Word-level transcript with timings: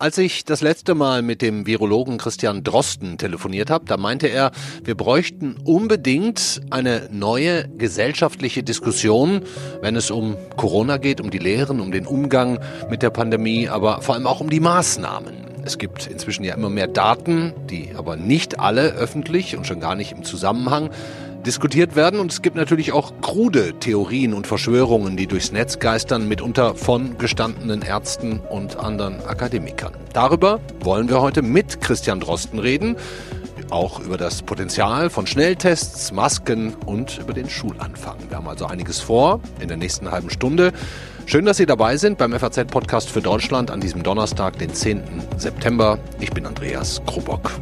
Als 0.00 0.16
ich 0.16 0.46
das 0.46 0.62
letzte 0.62 0.94
Mal 0.94 1.20
mit 1.20 1.42
dem 1.42 1.66
Virologen 1.66 2.16
Christian 2.16 2.64
Drosten 2.64 3.18
telefoniert 3.18 3.68
habe, 3.68 3.84
da 3.84 3.98
meinte 3.98 4.28
er, 4.28 4.50
wir 4.82 4.94
bräuchten 4.94 5.56
unbedingt 5.62 6.62
eine 6.70 7.10
neue 7.12 7.68
gesellschaftliche 7.68 8.62
Diskussion, 8.62 9.42
wenn 9.82 9.96
es 9.96 10.10
um 10.10 10.38
Corona 10.56 10.96
geht, 10.96 11.20
um 11.20 11.30
die 11.30 11.38
Lehren, 11.38 11.80
um 11.80 11.92
den 11.92 12.06
Umgang 12.06 12.60
mit 12.88 13.02
der 13.02 13.10
Pandemie, 13.10 13.68
aber 13.68 14.00
vor 14.00 14.14
allem 14.14 14.26
auch 14.26 14.40
um 14.40 14.48
die 14.48 14.60
Maßnahmen. 14.60 15.34
Es 15.66 15.76
gibt 15.76 16.06
inzwischen 16.06 16.44
ja 16.44 16.54
immer 16.54 16.70
mehr 16.70 16.86
Daten, 16.86 17.52
die 17.68 17.90
aber 17.94 18.16
nicht 18.16 18.58
alle 18.58 18.94
öffentlich 18.94 19.56
und 19.56 19.66
schon 19.66 19.80
gar 19.80 19.94
nicht 19.94 20.12
im 20.12 20.24
Zusammenhang 20.24 20.88
diskutiert 21.46 21.96
werden. 21.96 22.20
Und 22.20 22.32
es 22.32 22.42
gibt 22.42 22.56
natürlich 22.56 22.92
auch 22.92 23.12
krude 23.20 23.74
Theorien 23.78 24.34
und 24.34 24.46
Verschwörungen, 24.46 25.16
die 25.16 25.26
durchs 25.26 25.52
Netz 25.52 25.78
geistern, 25.78 26.28
mitunter 26.28 26.74
von 26.74 27.18
gestandenen 27.18 27.82
Ärzten 27.82 28.40
und 28.40 28.76
anderen 28.76 29.24
Akademikern. 29.26 29.94
Darüber 30.12 30.60
wollen 30.80 31.08
wir 31.08 31.20
heute 31.20 31.42
mit 31.42 31.80
Christian 31.80 32.20
Drosten 32.20 32.58
reden. 32.58 32.96
Auch 33.70 34.00
über 34.00 34.16
das 34.16 34.42
Potenzial 34.42 35.10
von 35.10 35.26
Schnelltests, 35.26 36.12
Masken 36.12 36.74
und 36.86 37.18
über 37.18 37.32
den 37.32 37.48
Schulanfang. 37.48 38.16
Wir 38.28 38.38
haben 38.38 38.48
also 38.48 38.66
einiges 38.66 39.00
vor 39.00 39.40
in 39.60 39.68
der 39.68 39.76
nächsten 39.76 40.10
halben 40.10 40.30
Stunde. 40.30 40.72
Schön, 41.26 41.44
dass 41.44 41.58
Sie 41.58 41.66
dabei 41.66 41.96
sind 41.96 42.18
beim 42.18 42.32
FAZ-Podcast 42.32 43.08
für 43.08 43.20
Deutschland 43.20 43.70
an 43.70 43.80
diesem 43.80 44.02
Donnerstag, 44.02 44.58
den 44.58 44.74
10. 44.74 45.02
September. 45.36 46.00
Ich 46.18 46.30
bin 46.30 46.46
Andreas 46.46 47.00
Krobock. 47.06 47.52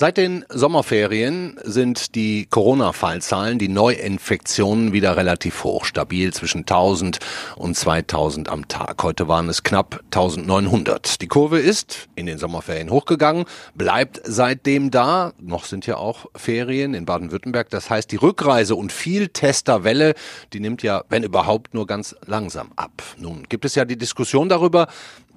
Seit 0.00 0.16
den 0.16 0.46
Sommerferien 0.48 1.60
sind 1.62 2.14
die 2.14 2.46
Corona-Fallzahlen, 2.46 3.58
die 3.58 3.68
Neuinfektionen 3.68 4.94
wieder 4.94 5.18
relativ 5.18 5.62
hoch, 5.62 5.84
stabil 5.84 6.32
zwischen 6.32 6.60
1000 6.60 7.18
und 7.56 7.76
2000 7.76 8.48
am 8.48 8.66
Tag. 8.66 9.02
Heute 9.02 9.28
waren 9.28 9.50
es 9.50 9.62
knapp 9.62 10.00
1900. 10.06 11.20
Die 11.20 11.28
Kurve 11.28 11.58
ist 11.58 12.08
in 12.14 12.24
den 12.24 12.38
Sommerferien 12.38 12.88
hochgegangen, 12.88 13.44
bleibt 13.74 14.22
seitdem 14.24 14.90
da. 14.90 15.34
Noch 15.38 15.66
sind 15.66 15.86
ja 15.86 15.98
auch 15.98 16.24
Ferien 16.34 16.94
in 16.94 17.04
Baden-Württemberg. 17.04 17.68
Das 17.68 17.90
heißt, 17.90 18.10
die 18.10 18.16
Rückreise 18.16 18.76
und 18.76 18.92
Vieltesterwelle, 18.92 20.14
die 20.54 20.60
nimmt 20.60 20.82
ja, 20.82 21.04
wenn 21.10 21.24
überhaupt, 21.24 21.74
nur 21.74 21.86
ganz 21.86 22.16
langsam 22.24 22.72
ab. 22.74 23.02
Nun 23.18 23.42
gibt 23.50 23.66
es 23.66 23.74
ja 23.74 23.84
die 23.84 23.98
Diskussion 23.98 24.48
darüber, 24.48 24.88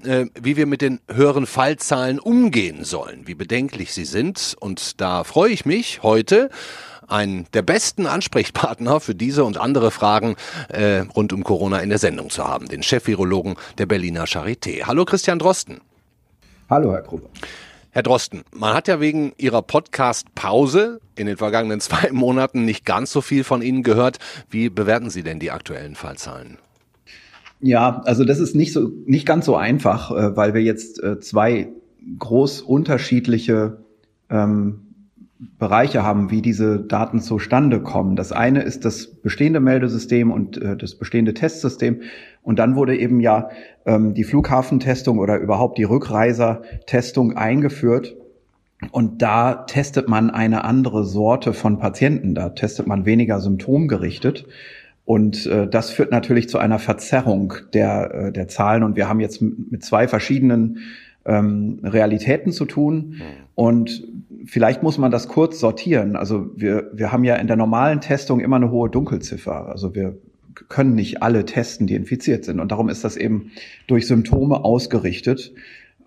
äh, 0.06 0.28
wie 0.40 0.58
wir 0.58 0.66
mit 0.66 0.82
den 0.82 1.00
höheren 1.09 1.46
Fallzahlen 1.46 2.20
umgehen 2.20 2.84
sollen, 2.84 3.28
wie 3.28 3.36
bedenklich 3.36 3.94
sie 3.94 4.06
sind. 4.06 4.56
Und 4.60 5.02
da 5.02 5.23
freue 5.23 5.52
ich 5.52 5.66
mich 5.66 6.04
heute, 6.04 6.50
einen 7.08 7.45
der 7.54 7.62
besten 7.62 8.08
Ansprechpartner 8.08 9.00
für 9.00 9.16
diese 9.16 9.44
und 9.44 9.58
andere 9.58 9.92
Fragen 9.92 10.36
äh, 10.70 11.00
rund 11.00 11.34
um 11.34 11.44
Corona 11.44 11.80
in 11.80 11.90
der 11.90 12.00
Sendung 12.00 12.30
zu 12.30 12.48
haben, 12.48 12.68
den 12.68 12.84
Chefvirologen 12.84 13.56
der 13.78 13.86
Berliner 13.86 14.26
Charité. 14.26 14.84
Hallo 14.84 15.06
Christian 15.06 15.40
Drosten. 15.40 15.82
Hallo 16.70 16.94
Herr 16.94 17.02
Gruber. 17.02 17.30
Herr 17.92 18.02
Drosten, 18.02 18.44
man 18.52 18.73
hat 18.73 18.88
ja 18.88 19.00
wegen 19.00 19.34
Ihrer 19.38 19.62
Podcast-Pause 19.62 21.00
in 21.16 21.28
den 21.28 21.38
vergangenen 21.38 21.80
zwei 21.82 22.12
Monaten 22.12 22.66
nicht 22.66 22.86
ganz 22.86 23.12
so 23.12 23.22
viel 23.22 23.44
von 23.44 23.62
Ihnen 23.62 23.84
gehört. 23.84 24.17
Wie 24.50 24.70
bewerten 24.70 25.10
Sie 25.12 25.22
denn 25.23 25.40
die 25.40 25.52
aktuellen 25.52 25.95
Fallzahlen? 25.95 26.58
Ja, 27.66 28.02
also 28.03 28.25
das 28.25 28.39
ist 28.42 28.56
nicht 28.56 28.73
so 28.73 28.92
nicht 29.06 29.25
ganz 29.25 29.45
so 29.45 29.56
einfach, 29.56 30.11
äh, 30.11 30.36
weil 30.36 30.53
wir 30.53 30.61
jetzt 30.61 31.02
äh, 31.02 31.22
zwei 31.22 31.70
groß 32.20 32.59
unterschiedliche 32.61 33.78
ähm, 34.30 34.81
Bereiche 35.59 36.03
haben, 36.03 36.30
wie 36.30 36.42
diese 36.42 36.81
Daten 36.81 37.22
zustande 37.22 37.81
kommen. 37.81 38.17
Das 38.17 38.33
eine 38.33 38.64
ist 38.64 38.83
das 38.83 39.08
bestehende 39.08 39.61
Meldesystem 39.61 40.30
und 40.30 40.61
äh, 40.61 40.75
das 40.75 40.95
bestehende 40.95 41.33
Testsystem. 41.33 42.02
Und 42.42 42.59
dann 42.59 42.75
wurde 42.75 42.97
eben 42.97 43.22
ja 43.22 43.47
ähm, 43.86 44.14
die 44.14 44.25
Flughafentestung 44.25 45.20
oder 45.20 45.38
überhaupt 45.38 45.77
die 45.77 45.86
Rückreisertestung 45.86 47.38
eingeführt. 47.38 48.17
Und 48.92 49.21
da 49.21 49.54
testet 49.54 50.09
man 50.09 50.32
eine 50.32 50.65
andere 50.65 51.05
Sorte 51.05 51.54
von 51.54 51.80
Patienten. 51.80 52.36
Da 52.36 52.49
testet 52.49 52.88
man 52.88 53.05
weniger 53.05 53.39
symptomgerichtet. 53.39 54.45
Und 55.05 55.45
äh, 55.45 55.67
das 55.67 55.89
führt 55.89 56.11
natürlich 56.11 56.47
zu 56.49 56.58
einer 56.58 56.80
Verzerrung 56.80 57.53
der, 57.73 58.14
äh, 58.14 58.31
der 58.31 58.47
Zahlen. 58.47 58.83
Und 58.83 58.95
wir 58.95 59.09
haben 59.09 59.19
jetzt 59.19 59.41
mit 59.41 59.83
zwei 59.83 60.08
verschiedenen 60.08 60.80
ähm, 61.25 61.80
Realitäten 61.83 62.52
zu 62.52 62.65
tun. 62.65 63.15
Und 63.55 64.03
vielleicht 64.45 64.83
muss 64.83 64.97
man 64.97 65.11
das 65.11 65.27
kurz 65.27 65.59
sortieren. 65.59 66.15
Also 66.15 66.52
wir, 66.55 66.89
wir 66.93 67.11
haben 67.11 67.23
ja 67.23 67.36
in 67.36 67.47
der 67.47 67.55
normalen 67.55 68.02
Testung 68.02 68.39
immer 68.39 68.55
eine 68.58 68.71
hohe 68.71 68.89
Dunkelziffer. 68.89 69.67
Also 69.67 69.93
wir 69.95 70.17
können 70.69 70.95
nicht 70.95 71.21
alle 71.21 71.45
testen, 71.45 71.87
die 71.87 71.95
infiziert 71.95 72.45
sind. 72.45 72.59
Und 72.59 72.71
darum 72.71 72.89
ist 72.89 73.03
das 73.03 73.17
eben 73.17 73.52
durch 73.87 74.08
Symptome 74.08 74.64
ausgerichtet. 74.64 75.53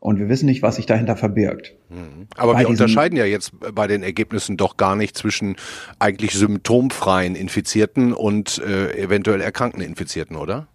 Und 0.07 0.21
wir 0.21 0.29
wissen 0.29 0.47
nicht, 0.47 0.63
was 0.63 0.77
sich 0.77 0.87
dahinter 0.87 1.17
verbirgt. 1.17 1.75
Mhm. 1.89 2.29
Aber 2.37 2.53
bei 2.53 2.61
wir 2.61 2.69
unterscheiden 2.69 3.19
ja 3.19 3.25
jetzt 3.25 3.51
bei 3.75 3.89
den 3.89 4.05
Ergebnissen 4.05 4.57
doch 4.57 4.77
gar 4.77 4.95
nicht 4.95 5.19
zwischen 5.19 5.57
eigentlich 5.99 6.35
symptomfreien 6.35 7.35
Infizierten 7.35 8.13
und 8.13 8.63
äh, 8.65 8.97
eventuell 8.97 9.41
erkrankten 9.41 9.83
Infizierten, 9.83 10.37
oder? 10.37 10.69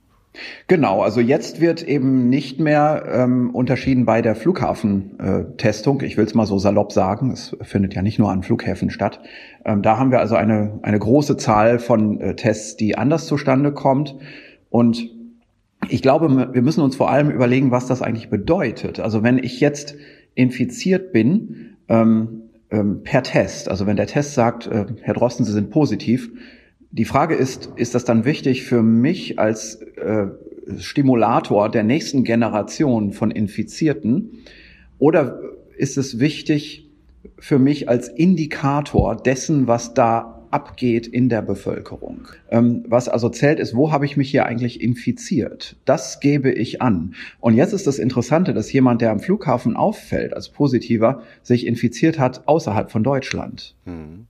Genau, 0.68 1.02
also 1.02 1.22
jetzt 1.22 1.62
wird 1.62 1.81
eben 1.81 2.28
nicht 2.28 2.59
mehr 2.59 3.06
ähm, 3.08 3.52
unterschieden 3.52 4.03
bei 4.03 4.22
der 4.22 4.36
Flughafentestung. 4.36 6.02
ich 6.02 6.18
will 6.18 6.25
es 6.25 6.34
mal 6.34 6.46
so 6.46 6.58
salopp 6.58 6.92
sagen, 6.92 7.31
es 7.31 7.56
findet 7.62 7.94
ja 7.94 8.02
nicht 8.02 8.19
nur 8.19 8.30
an 8.30 8.44
Flughäfen 8.44 8.90
statt. 8.90 9.22
Ähm, 9.63 9.81
da 9.81 9.98
haben 9.98 10.12
wir 10.12 10.19
also 10.19 10.36
eine, 10.36 10.78
eine 10.81 11.00
große 11.00 11.38
Zahl 11.38 11.80
von 11.80 12.19
äh, 12.19 12.36
Tests, 12.36 12.75
die 12.75 12.98
anders 12.98 13.28
zustande 13.28 13.72
kommt. 13.72 14.13
Und 14.69 15.09
ich 15.90 16.02
glaube, 16.02 16.53
wir 16.53 16.62
müssen 16.62 16.81
uns 16.81 16.96
vor 16.96 17.09
allem 17.09 17.30
überlegen, 17.31 17.72
was 17.72 17.88
das 17.88 18.02
eigentlich 18.02 18.30
bedeutet. 18.30 19.00
Also 19.00 19.24
wenn 19.24 19.38
ich 19.38 19.59
jetzt 19.59 19.96
infiziert 20.36 21.12
bin 21.12 21.75
ähm, 21.90 22.44
ähm, 22.69 23.03
per 23.03 23.24
Test, 23.24 23.69
also 23.69 23.86
wenn 23.86 23.97
der 23.97 24.08
Test 24.08 24.34
sagt, 24.34 24.68
äh, 24.68 24.86
Herr 25.02 25.14
Drosten, 25.14 25.46
Sie 25.46 25.52
sind 25.52 25.69
positiv, 25.69 26.31
die 26.92 27.06
Frage 27.06 27.36
ist, 27.36 27.72
ist 27.75 27.96
das 27.96 28.06
dann 28.06 28.25
wichtig 28.25 28.64
für 28.64 28.84
mich 28.84 29.40
als 29.40 29.81
äh, 29.81 30.28
Stimulator 30.78 31.69
der 31.69 31.84
nächsten 31.84 32.24
Generation 32.24 33.13
von 33.13 33.31
Infizierten 33.31 34.44
oder 35.00 35.40
ist 35.78 35.98
es 35.98 36.19
wichtig 36.19 36.90
für 37.40 37.59
mich 37.59 37.90
als 37.90 38.08
Indikator 38.08 39.16
dessen, 39.16 39.68
was 39.68 39.94
da 39.94 40.41
abgeht 40.51 41.07
in 41.07 41.29
der 41.29 41.41
Bevölkerung. 41.41 42.28
Ähm, 42.50 42.84
was 42.88 43.09
also 43.09 43.29
zählt, 43.29 43.59
ist, 43.59 43.75
wo 43.75 43.91
habe 43.91 44.06
ich 44.06 44.17
mich 44.17 44.29
hier 44.29 44.45
eigentlich 44.45 44.81
infiziert? 44.81 45.75
Das 45.85 46.19
gebe 46.19 46.51
ich 46.51 46.81
an. 46.81 47.16
Und 47.39 47.56
jetzt 47.56 47.73
ist 47.73 47.88
das 47.88 48.00
Interessante, 48.00 48.53
dass 48.53 48.72
jemand, 48.72 49.01
der 49.01 49.12
am 49.12 49.19
Flughafen 49.19 49.75
auffällt 49.75 50.34
als 50.34 50.50
positiver, 50.50 51.23
sich 51.41 51.66
infiziert 51.66 52.19
hat 52.19 52.47
außerhalb 52.47 52.91
von 52.91 53.03
Deutschland. 53.03 53.75
Mhm. 53.85 54.28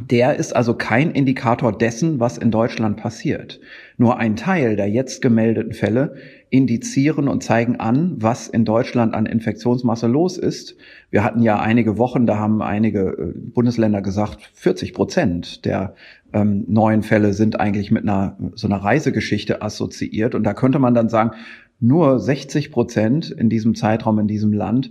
Der 0.00 0.34
ist 0.36 0.56
also 0.56 0.74
kein 0.74 1.12
Indikator 1.12 1.76
dessen, 1.76 2.18
was 2.18 2.36
in 2.36 2.50
Deutschland 2.50 2.96
passiert. 2.96 3.60
Nur 3.96 4.18
ein 4.18 4.36
Teil 4.36 4.76
der 4.76 4.88
jetzt 4.88 5.22
gemeldeten 5.22 5.72
Fälle 5.72 6.16
indizieren 6.50 7.28
und 7.28 7.42
zeigen 7.42 7.76
an, 7.76 8.16
was 8.18 8.48
in 8.48 8.64
Deutschland 8.64 9.14
an 9.14 9.26
Infektionsmasse 9.26 10.06
los 10.06 10.38
ist. 10.38 10.76
Wir 11.10 11.24
hatten 11.24 11.42
ja 11.42 11.60
einige 11.60 11.98
Wochen, 11.98 12.26
da 12.26 12.38
haben 12.38 12.62
einige 12.62 13.00
äh, 13.00 13.32
Bundesländer 13.36 14.02
gesagt, 14.02 14.50
40 14.54 14.94
Prozent 14.94 15.64
der 15.64 15.94
ähm, 16.32 16.64
neuen 16.68 17.02
Fälle 17.02 17.32
sind 17.32 17.58
eigentlich 17.58 17.90
mit 17.90 18.02
einer 18.02 18.36
so 18.54 18.66
einer 18.66 18.78
Reisegeschichte 18.78 19.62
assoziiert. 19.62 20.34
Und 20.34 20.44
da 20.44 20.54
könnte 20.54 20.78
man 20.78 20.94
dann 20.94 21.08
sagen, 21.08 21.32
nur 21.80 22.18
60 22.18 22.70
Prozent 22.70 23.30
in 23.30 23.48
diesem 23.48 23.74
Zeitraum 23.74 24.18
in 24.18 24.28
diesem 24.28 24.52
Land 24.52 24.90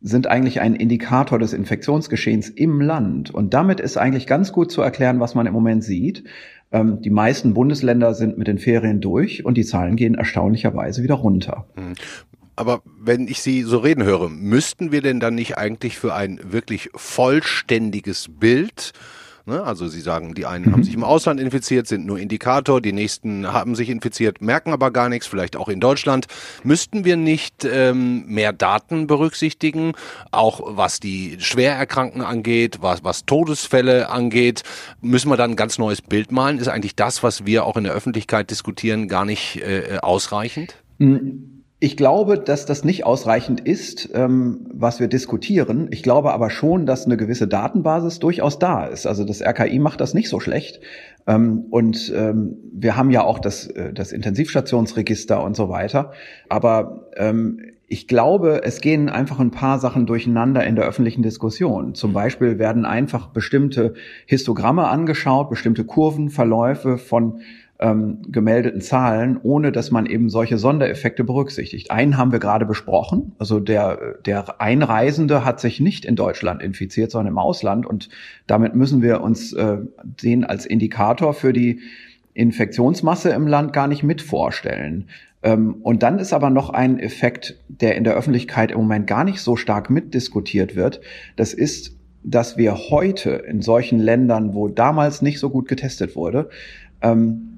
sind 0.00 0.26
eigentlich 0.26 0.60
ein 0.60 0.74
Indikator 0.74 1.38
des 1.38 1.52
Infektionsgeschehens 1.52 2.48
im 2.48 2.80
Land. 2.80 3.30
Und 3.30 3.52
damit 3.52 3.80
ist 3.80 3.96
eigentlich 3.96 4.26
ganz 4.26 4.52
gut 4.52 4.72
zu 4.72 4.80
erklären, 4.80 5.20
was 5.20 5.34
man 5.34 5.46
im 5.46 5.52
Moment 5.52 5.84
sieht. 5.84 6.24
Ähm, 6.72 7.00
die 7.02 7.10
meisten 7.10 7.54
Bundesländer 7.54 8.14
sind 8.14 8.38
mit 8.38 8.48
den 8.48 8.58
Ferien 8.58 9.00
durch 9.00 9.44
und 9.44 9.56
die 9.56 9.64
Zahlen 9.64 9.96
gehen 9.96 10.14
erstaunlicherweise 10.14 11.02
wieder 11.02 11.16
runter. 11.16 11.66
Hm. 11.74 11.94
Aber 12.56 12.82
wenn 13.00 13.26
ich 13.26 13.40
Sie 13.40 13.62
so 13.62 13.78
reden 13.78 14.04
höre, 14.04 14.28
müssten 14.28 14.92
wir 14.92 15.00
denn 15.00 15.20
dann 15.20 15.34
nicht 15.34 15.56
eigentlich 15.56 15.98
für 15.98 16.14
ein 16.14 16.40
wirklich 16.44 16.90
vollständiges 16.94 18.28
Bild 18.28 18.92
Ne? 19.46 19.62
Also 19.62 19.88
Sie 19.88 20.00
sagen, 20.00 20.34
die 20.34 20.46
einen 20.46 20.66
mhm. 20.66 20.72
haben 20.72 20.84
sich 20.84 20.94
im 20.94 21.04
Ausland 21.04 21.40
infiziert, 21.40 21.86
sind 21.86 22.06
nur 22.06 22.18
Indikator, 22.18 22.80
die 22.80 22.92
nächsten 22.92 23.52
haben 23.52 23.74
sich 23.74 23.88
infiziert, 23.88 24.40
merken 24.40 24.72
aber 24.72 24.90
gar 24.90 25.08
nichts, 25.08 25.26
vielleicht 25.26 25.56
auch 25.56 25.68
in 25.68 25.80
Deutschland. 25.80 26.26
Müssten 26.62 27.04
wir 27.04 27.16
nicht 27.16 27.64
ähm, 27.64 28.26
mehr 28.26 28.52
Daten 28.52 29.06
berücksichtigen, 29.06 29.92
auch 30.30 30.60
was 30.64 31.00
die 31.00 31.36
Schwererkrankten 31.38 32.22
angeht, 32.22 32.78
was, 32.80 33.04
was 33.04 33.24
Todesfälle 33.24 34.08
angeht? 34.08 34.62
Müssen 35.00 35.30
wir 35.30 35.36
dann 35.36 35.52
ein 35.52 35.56
ganz 35.56 35.78
neues 35.78 36.02
Bild 36.02 36.32
malen? 36.32 36.58
Ist 36.58 36.68
eigentlich 36.68 36.96
das, 36.96 37.22
was 37.22 37.46
wir 37.46 37.64
auch 37.64 37.76
in 37.76 37.84
der 37.84 37.92
Öffentlichkeit 37.92 38.50
diskutieren, 38.50 39.08
gar 39.08 39.24
nicht 39.24 39.56
äh, 39.56 39.98
ausreichend? 40.00 40.76
Mhm. 40.98 41.59
Ich 41.82 41.96
glaube, 41.96 42.38
dass 42.38 42.66
das 42.66 42.84
nicht 42.84 43.06
ausreichend 43.06 43.60
ist, 43.60 44.10
ähm, 44.12 44.66
was 44.70 45.00
wir 45.00 45.08
diskutieren. 45.08 45.88
Ich 45.90 46.02
glaube 46.02 46.30
aber 46.34 46.50
schon, 46.50 46.84
dass 46.84 47.06
eine 47.06 47.16
gewisse 47.16 47.48
Datenbasis 47.48 48.18
durchaus 48.18 48.58
da 48.58 48.84
ist. 48.84 49.06
Also 49.06 49.24
das 49.24 49.40
RKI 49.40 49.78
macht 49.78 50.02
das 50.02 50.12
nicht 50.12 50.28
so 50.28 50.40
schlecht. 50.40 50.80
Ähm, 51.26 51.64
und 51.70 52.12
ähm, 52.14 52.58
wir 52.70 52.98
haben 52.98 53.10
ja 53.10 53.24
auch 53.24 53.38
das, 53.38 53.66
äh, 53.66 53.94
das 53.94 54.12
Intensivstationsregister 54.12 55.42
und 55.42 55.56
so 55.56 55.70
weiter. 55.70 56.12
Aber 56.50 57.06
ich 57.92 58.06
glaube, 58.06 58.62
es 58.62 58.80
gehen 58.80 59.08
einfach 59.08 59.40
ein 59.40 59.50
paar 59.50 59.80
Sachen 59.80 60.06
durcheinander 60.06 60.64
in 60.64 60.76
der 60.76 60.84
öffentlichen 60.84 61.22
Diskussion. 61.22 61.94
Zum 61.94 62.12
Beispiel 62.12 62.58
werden 62.58 62.84
einfach 62.84 63.26
bestimmte 63.28 63.94
Histogramme 64.26 64.86
angeschaut, 64.86 65.50
bestimmte 65.50 65.84
Kurvenverläufe 65.84 66.98
von 66.98 67.40
ähm, 67.80 68.18
gemeldeten 68.28 68.82
Zahlen, 68.82 69.40
ohne 69.42 69.72
dass 69.72 69.90
man 69.90 70.04
eben 70.04 70.28
solche 70.28 70.58
Sondereffekte 70.58 71.24
berücksichtigt. 71.24 71.90
Einen 71.90 72.18
haben 72.18 72.30
wir 72.30 72.38
gerade 72.38 72.66
besprochen. 72.66 73.32
Also 73.38 73.58
der, 73.58 74.18
der 74.26 74.60
Einreisende 74.60 75.44
hat 75.46 75.60
sich 75.60 75.80
nicht 75.80 76.04
in 76.04 76.14
Deutschland 76.14 76.62
infiziert, 76.62 77.10
sondern 77.10 77.32
im 77.32 77.38
Ausland. 77.38 77.86
Und 77.86 78.10
damit 78.46 78.74
müssen 78.74 79.00
wir 79.00 79.22
uns 79.22 79.54
äh, 79.54 79.78
den 80.02 80.44
als 80.44 80.66
Indikator 80.66 81.32
für 81.32 81.54
die 81.54 81.80
Infektionsmasse 82.34 83.30
im 83.30 83.46
Land 83.46 83.72
gar 83.72 83.88
nicht 83.88 84.02
mit 84.02 84.20
vorstellen. 84.20 85.08
Ähm, 85.42 85.76
und 85.82 86.02
dann 86.02 86.18
ist 86.18 86.34
aber 86.34 86.50
noch 86.50 86.68
ein 86.68 86.98
Effekt, 86.98 87.58
der 87.68 87.96
in 87.96 88.04
der 88.04 88.14
Öffentlichkeit 88.14 88.72
im 88.72 88.78
Moment 88.78 89.06
gar 89.06 89.24
nicht 89.24 89.40
so 89.40 89.56
stark 89.56 89.88
mitdiskutiert 89.88 90.76
wird. 90.76 91.00
Das 91.36 91.54
ist, 91.54 91.96
dass 92.22 92.58
wir 92.58 92.76
heute 92.90 93.30
in 93.30 93.62
solchen 93.62 93.98
Ländern, 93.98 94.52
wo 94.52 94.68
damals 94.68 95.22
nicht 95.22 95.38
so 95.40 95.48
gut 95.48 95.66
getestet 95.66 96.14
wurde, 96.14 96.50
ähm, 97.00 97.49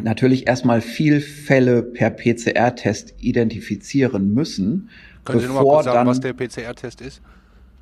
natürlich 0.00 0.46
erstmal 0.46 0.80
viel 0.80 1.20
Fälle 1.20 1.82
per 1.82 2.10
PCR-Test 2.10 3.14
identifizieren 3.18 4.32
müssen. 4.34 4.90
Können 5.24 5.40
Sie 5.40 5.46
noch 5.46 5.54
mal 5.54 5.62
kurz 5.62 5.84
sagen, 5.84 5.96
dann, 5.96 6.06
was 6.06 6.20
der 6.20 6.32
PCR-Test 6.32 7.00
ist? 7.00 7.22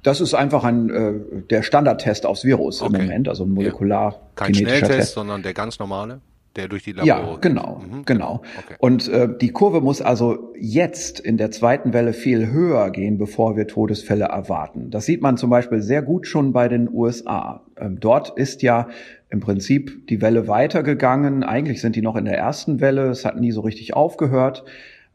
Das 0.03 0.21
ist 0.21 0.35
einfach 0.35 0.65
ein 0.65 0.91
äh, 0.91 1.13
der 1.51 1.63
Standardtest 1.63 2.27
aufs 2.27 2.45
Virus 2.45 2.83
okay. 2.83 2.95
im 2.95 3.03
Moment, 3.03 3.29
also 3.29 3.45
ein 3.45 3.51
molekular 3.51 4.13
ja. 4.13 4.21
Kein 4.35 4.55
Schnelltest, 4.55 4.93
Test. 4.93 5.15
sondern 5.15 5.43
der 5.43 5.55
ganz 5.55 5.79
normale, 5.79 6.21
der 6.57 6.69
durch 6.69 6.85
die 6.85 6.93
Labore 6.93 7.09
Ja, 7.09 7.37
genau, 7.41 7.81
mhm. 7.81 8.05
genau. 8.05 8.43
Okay. 8.59 8.75
Und 8.79 9.09
äh, 9.09 9.29
die 9.41 9.51
Kurve 9.51 9.81
muss 9.81 10.03
also 10.03 10.53
jetzt 10.59 11.21
in 11.21 11.39
der 11.39 11.51
zweiten 11.51 11.95
Welle 11.95 12.13
viel 12.13 12.51
höher 12.51 12.91
gehen, 12.91 13.17
bevor 13.17 13.57
wir 13.57 13.67
Todesfälle 13.67 14.27
erwarten. 14.27 14.91
Das 14.91 15.07
sieht 15.07 15.23
man 15.23 15.39
zum 15.39 15.49
Beispiel 15.49 15.81
sehr 15.81 16.03
gut 16.03 16.27
schon 16.27 16.53
bei 16.53 16.69
den 16.69 16.89
USA. 16.93 17.64
Ähm, 17.79 17.99
dort 18.01 18.37
ist 18.39 18.63
ja 18.63 18.89
im 19.31 19.41
Prinzip 19.41 20.07
die 20.09 20.21
Welle 20.21 20.49
weitergegangen. 20.49 21.43
Eigentlich 21.43 21.81
sind 21.81 21.97
die 21.97 22.03
noch 22.03 22.17
in 22.17 22.25
der 22.25 22.39
ersten 22.39 22.81
Welle. 22.81 23.09
Es 23.09 23.25
hat 23.25 23.39
nie 23.39 23.53
so 23.53 23.63
richtig 23.63 23.95
aufgehört. 23.95 24.65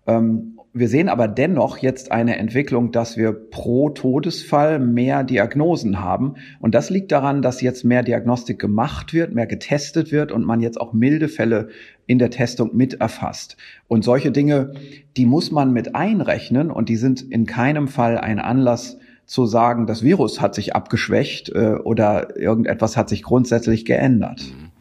Ähm, 0.08 0.60
wir 0.72 0.88
sehen 0.88 1.10
aber 1.10 1.28
dennoch 1.28 1.80
jetzt 1.80 2.12
eine 2.12 2.38
Entwicklung, 2.38 2.92
dass 2.92 3.18
wir 3.18 3.32
pro 3.32 3.90
Todesfall 3.90 4.78
mehr 4.78 5.24
Diagnosen 5.24 6.00
haben. 6.00 6.36
Und 6.60 6.76
das 6.76 6.92
liegt 6.92 7.12
daran, 7.12 7.42
dass 7.42 7.62
jetzt 7.62 7.84
mehr 7.84 8.04
Diagnostik 8.04 8.60
gemacht 8.60 9.14
wird, 9.14 9.34
mehr 9.34 9.48
getestet 9.48 10.12
wird 10.12 10.32
und 10.32 10.46
man 10.46 10.60
jetzt 10.60 10.80
auch 10.80 10.94
milde 10.94 11.28
Fälle 11.28 11.70
in 12.06 12.20
der 12.20 12.30
Testung 12.30 12.76
mit 12.76 13.02
erfasst. 13.02 13.58
Und 13.88 14.04
solche 14.04 14.32
Dinge, 14.32 14.74
die 15.18 15.26
muss 15.26 15.50
man 15.52 15.74
mit 15.74 15.96
einrechnen 15.96 16.70
und 16.70 16.88
die 16.88 16.98
sind 16.98 17.22
in 17.22 17.48
keinem 17.48 17.88
Fall 17.88 18.20
ein 18.20 18.38
Anlass, 18.38 19.00
zu 19.30 19.46
sagen, 19.46 19.86
das 19.86 20.02
Virus 20.02 20.42
hat 20.42 20.56
sich 20.56 20.76
abgeschwächt 20.76 21.50
äh, 21.50 21.76
oder 21.84 22.36
irgendetwas 22.36 22.98
hat 22.98 23.10
sich 23.10 23.22
grundsätzlich 23.22 23.86
geändert. 23.86 24.42
Mhm. 24.42 24.72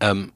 Ähm, 0.00 0.32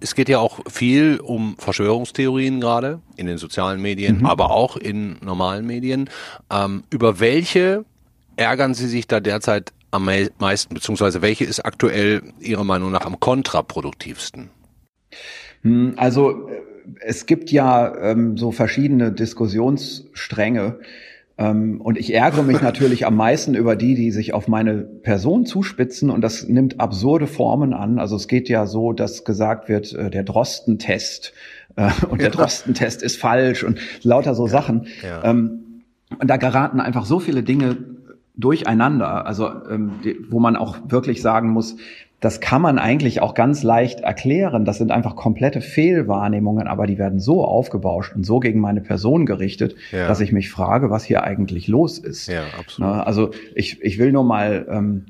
es 0.00 0.16
geht 0.16 0.28
ja 0.28 0.40
auch 0.40 0.58
viel 0.68 1.20
um 1.20 1.54
Verschwörungstheorien 1.56 2.60
gerade 2.60 3.00
in 3.16 3.26
den 3.26 3.38
sozialen 3.38 3.80
Medien, 3.80 4.18
mhm. 4.18 4.26
aber 4.26 4.50
auch 4.50 4.76
in 4.76 5.16
normalen 5.24 5.64
Medien. 5.64 6.10
Ähm, 6.52 6.82
über 6.90 7.20
welche 7.20 7.84
ärgern 8.34 8.74
Sie 8.74 8.88
sich 8.88 9.06
da 9.06 9.20
derzeit 9.20 9.72
am 9.92 10.10
meisten, 10.38 10.74
beziehungsweise 10.74 11.22
welche 11.22 11.44
ist 11.44 11.64
aktuell 11.64 12.22
Ihrer 12.40 12.64
Meinung 12.64 12.90
nach 12.90 13.06
am 13.06 13.20
kontraproduktivsten? 13.20 14.50
Hm, 15.62 15.94
also 15.96 16.48
äh, 16.48 16.62
es 16.98 17.26
gibt 17.26 17.52
ja 17.52 17.96
ähm, 17.96 18.36
so 18.36 18.50
verschiedene 18.50 19.12
Diskussionsstränge. 19.12 20.80
Ähm, 21.36 21.80
und 21.80 21.98
ich 21.98 22.14
ärgere 22.14 22.44
mich 22.44 22.62
natürlich 22.62 23.06
am 23.06 23.16
meisten 23.16 23.54
über 23.54 23.74
die, 23.74 23.94
die 23.94 24.12
sich 24.12 24.34
auf 24.34 24.46
meine 24.46 24.78
Person 24.78 25.46
zuspitzen 25.46 26.10
und 26.10 26.20
das 26.20 26.46
nimmt 26.46 26.80
absurde 26.80 27.26
Formen 27.26 27.74
an. 27.74 27.98
Also 27.98 28.14
es 28.16 28.28
geht 28.28 28.48
ja 28.48 28.66
so, 28.66 28.92
dass 28.92 29.24
gesagt 29.24 29.68
wird, 29.68 29.92
äh, 29.94 30.10
der 30.10 30.22
Drosten-Test 30.22 31.32
äh, 31.76 31.90
und 32.08 32.20
ja. 32.20 32.28
der 32.28 32.30
Drosten-Test 32.30 33.02
ist 33.02 33.18
falsch 33.18 33.64
und 33.64 33.80
lauter 34.02 34.34
so 34.34 34.46
ja. 34.46 34.52
Sachen. 34.52 34.86
Ja. 35.02 35.24
Ähm, 35.24 35.82
und 36.20 36.28
da 36.28 36.36
geraten 36.36 36.78
einfach 36.80 37.06
so 37.06 37.18
viele 37.18 37.42
Dinge 37.42 37.78
durcheinander, 38.36 39.26
also 39.26 39.48
ähm, 39.70 39.92
wo 40.28 40.40
man 40.40 40.56
auch 40.56 40.76
wirklich 40.88 41.22
sagen 41.22 41.50
muss, 41.50 41.76
das 42.24 42.40
kann 42.40 42.62
man 42.62 42.78
eigentlich 42.78 43.20
auch 43.20 43.34
ganz 43.34 43.62
leicht 43.62 44.00
erklären. 44.00 44.64
Das 44.64 44.78
sind 44.78 44.90
einfach 44.90 45.14
komplette 45.14 45.60
Fehlwahrnehmungen, 45.60 46.66
aber 46.66 46.86
die 46.86 46.96
werden 46.96 47.20
so 47.20 47.44
aufgebauscht 47.44 48.14
und 48.16 48.24
so 48.24 48.40
gegen 48.40 48.60
meine 48.60 48.80
Person 48.80 49.26
gerichtet, 49.26 49.76
ja. 49.92 50.08
dass 50.08 50.20
ich 50.20 50.32
mich 50.32 50.50
frage, 50.50 50.88
was 50.88 51.04
hier 51.04 51.22
eigentlich 51.22 51.68
los 51.68 51.98
ist. 51.98 52.26
Ja, 52.28 52.44
absolut. 52.58 53.06
Also 53.06 53.30
ich, 53.54 53.82
ich 53.82 53.98
will 53.98 54.10
nur 54.10 54.24
mal 54.24 54.66
ähm, 54.70 55.04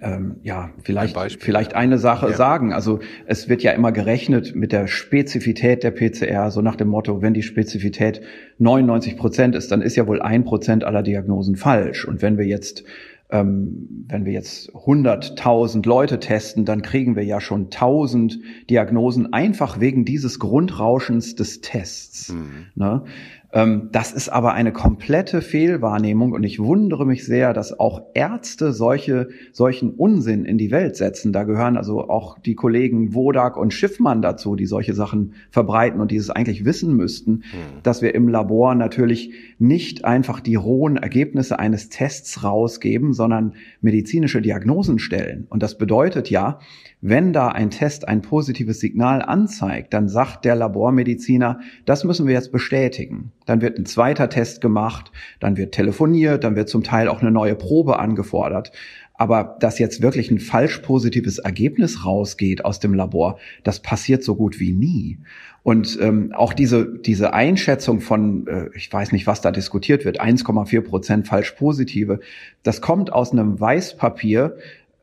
ähm, 0.00 0.36
ja, 0.42 0.70
vielleicht, 0.82 1.16
Ein 1.16 1.30
vielleicht 1.30 1.74
eine 1.74 1.98
Sache 1.98 2.30
ja. 2.30 2.36
sagen. 2.36 2.72
Also 2.72 3.00
es 3.26 3.48
wird 3.48 3.62
ja 3.62 3.72
immer 3.72 3.92
gerechnet 3.92 4.54
mit 4.54 4.72
der 4.72 4.86
Spezifität 4.86 5.82
der 5.82 5.90
PCR, 5.90 6.50
so 6.50 6.62
nach 6.62 6.76
dem 6.76 6.88
Motto, 6.88 7.22
wenn 7.22 7.34
die 7.34 7.42
Spezifität 7.42 8.20
99 8.58 9.16
Prozent 9.16 9.54
ist, 9.54 9.70
dann 9.70 9.82
ist 9.82 9.96
ja 9.96 10.06
wohl 10.06 10.22
ein 10.22 10.44
Prozent 10.44 10.84
aller 10.84 11.02
Diagnosen 11.02 11.56
falsch. 11.56 12.04
Und 12.04 12.22
wenn 12.22 12.38
wir 12.38 12.46
jetzt 12.46 12.84
ähm, 13.30 14.06
wenn 14.08 14.24
wir 14.24 14.32
jetzt 14.32 14.72
100.000 14.72 15.86
Leute 15.86 16.18
testen, 16.18 16.64
dann 16.64 16.80
kriegen 16.80 17.14
wir 17.14 17.24
ja 17.24 17.40
schon 17.40 17.64
1000 17.64 18.38
Diagnosen 18.70 19.32
einfach 19.32 19.80
wegen 19.80 20.04
dieses 20.06 20.38
Grundrauschens 20.38 21.34
des 21.34 21.60
Tests. 21.60 22.32
Mhm. 22.32 22.66
Ne? 22.74 23.04
Ähm, 23.50 23.88
das 23.92 24.12
ist 24.12 24.28
aber 24.28 24.52
eine 24.52 24.72
komplette 24.72 25.40
Fehlwahrnehmung 25.40 26.32
und 26.32 26.42
ich 26.42 26.58
wundere 26.58 27.06
mich 27.06 27.24
sehr, 27.24 27.54
dass 27.54 27.78
auch 27.78 28.02
Ärzte 28.12 28.72
solche, 28.72 29.28
solchen 29.52 29.90
Unsinn 29.94 30.44
in 30.44 30.58
die 30.58 30.70
Welt 30.70 30.96
setzen. 30.96 31.32
Da 31.32 31.44
gehören 31.44 31.78
also 31.78 32.08
auch 32.10 32.38
die 32.38 32.54
Kollegen 32.54 33.14
Wodak 33.14 33.56
und 33.56 33.72
Schiffmann 33.72 34.20
dazu, 34.20 34.54
die 34.54 34.66
solche 34.66 34.92
Sachen 34.92 35.32
verbreiten 35.50 36.00
und 36.00 36.10
dieses 36.10 36.28
eigentlich 36.28 36.66
wissen 36.66 36.94
müssten, 36.94 37.42
hm. 37.50 37.82
dass 37.82 38.02
wir 38.02 38.14
im 38.14 38.28
Labor 38.28 38.74
natürlich 38.74 39.32
nicht 39.58 40.04
einfach 40.04 40.40
die 40.40 40.56
rohen 40.56 40.98
Ergebnisse 40.98 41.58
eines 41.58 41.88
Tests 41.88 42.44
rausgeben, 42.44 43.14
sondern 43.14 43.54
medizinische 43.80 44.42
Diagnosen 44.42 44.98
stellen. 44.98 45.46
Und 45.48 45.62
das 45.62 45.78
bedeutet 45.78 46.28
ja, 46.28 46.58
wenn 47.00 47.32
da 47.32 47.48
ein 47.48 47.70
Test 47.70 48.08
ein 48.08 48.22
positives 48.22 48.80
Signal 48.80 49.22
anzeigt, 49.22 49.94
dann 49.94 50.08
sagt 50.08 50.44
der 50.44 50.56
Labormediziner, 50.56 51.60
das 51.86 52.04
müssen 52.04 52.26
wir 52.26 52.34
jetzt 52.34 52.52
bestätigen. 52.52 53.32
Dann 53.48 53.62
wird 53.62 53.78
ein 53.78 53.86
zweiter 53.86 54.28
Test 54.28 54.60
gemacht, 54.60 55.10
dann 55.40 55.56
wird 55.56 55.72
telefoniert, 55.72 56.44
dann 56.44 56.54
wird 56.54 56.68
zum 56.68 56.82
Teil 56.82 57.08
auch 57.08 57.22
eine 57.22 57.30
neue 57.30 57.54
Probe 57.54 57.98
angefordert. 57.98 58.72
Aber 59.14 59.56
dass 59.58 59.78
jetzt 59.78 60.02
wirklich 60.02 60.30
ein 60.30 60.38
falsch 60.38 60.78
positives 60.78 61.38
Ergebnis 61.38 62.04
rausgeht 62.04 62.64
aus 62.64 62.78
dem 62.78 62.94
Labor, 62.94 63.38
das 63.64 63.80
passiert 63.80 64.22
so 64.22 64.36
gut 64.36 64.60
wie 64.60 64.72
nie. 64.72 65.18
Und 65.62 65.98
ähm, 66.00 66.32
auch 66.34 66.52
diese, 66.52 66.98
diese 66.98 67.32
Einschätzung 67.32 68.00
von, 68.00 68.46
äh, 68.46 68.68
ich 68.74 68.92
weiß 68.92 69.12
nicht, 69.12 69.26
was 69.26 69.40
da 69.40 69.50
diskutiert 69.50 70.04
wird, 70.04 70.20
1,4 70.20 70.82
Prozent 70.82 71.26
falsch 71.26 71.52
positive, 71.52 72.20
das 72.62 72.80
kommt 72.80 73.12
aus 73.12 73.32
einem 73.32 73.58
Weißpapier, 73.58 74.56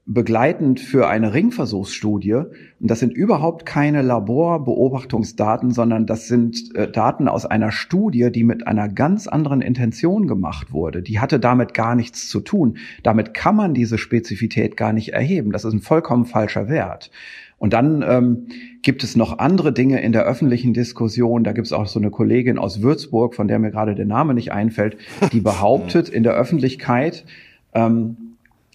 begleitend 0.08 0.80
für 0.80 1.08
eine 1.08 1.34
Ringversuchsstudie. 1.34 2.34
Und 2.34 2.52
das 2.80 3.00
sind 3.00 3.14
überhaupt 3.14 3.66
keine 3.66 4.04
Laborbeobachtungsdaten, 4.04 5.72
sondern 5.72 6.06
das 6.06 6.28
sind 6.28 6.76
äh, 6.76 6.90
Daten 6.90 7.28
aus 7.28 7.46
einer 7.46 7.72
Studie, 7.72 8.32
die 8.32 8.44
mit 8.44 8.68
einer 8.68 8.88
ganz 8.88 9.28
anderen 9.28 9.62
Intention 9.62 10.28
gemacht 10.28 10.72
wurde. 10.72 11.02
Die 11.02 11.20
hatte 11.20 11.40
damit 11.40 11.74
gar 11.74 11.96
nichts 11.96 12.30
zu 12.30 12.40
tun. 12.40 12.78
Damit 13.02 13.34
kann 13.34 13.56
man 13.56 13.74
diese 13.74 13.98
Spezifität 13.98 14.78
gar 14.78 14.94
nicht 14.94 15.14
erheben. 15.14 15.52
Das 15.52 15.66
ist 15.66 15.74
ein 15.74 15.82
vollkommen 15.82 16.26
falscher 16.26 16.70
Wert. 16.70 17.10
Und 17.58 17.74
dann 17.74 18.04
ähm, 18.08 18.48
gibt 18.84 19.04
es 19.04 19.16
noch 19.16 19.40
andere 19.40 19.74
Dinge 19.74 20.02
in 20.02 20.12
der 20.12 20.26
öffentlichen 20.26 20.74
Diskussion. 20.74 21.44
Da 21.44 21.52
gibt 21.54 21.66
es 21.66 21.74
auch 21.74 21.88
so 21.88 22.00
eine 22.00 22.12
Kollegin 22.12 22.60
aus 22.60 22.84
Würzburg, 22.84 23.34
von 23.34 23.48
der 23.48 23.58
mir 23.58 23.72
gerade 23.72 23.96
der 23.96 24.06
Name 24.06 24.36
nicht 24.36 24.52
einfällt, 24.52 24.98
die 25.32 25.40
behauptet 25.42 26.10
in 26.10 26.22
der 26.22 26.34
Öffentlichkeit, 26.34 27.26
ähm, 27.74 28.18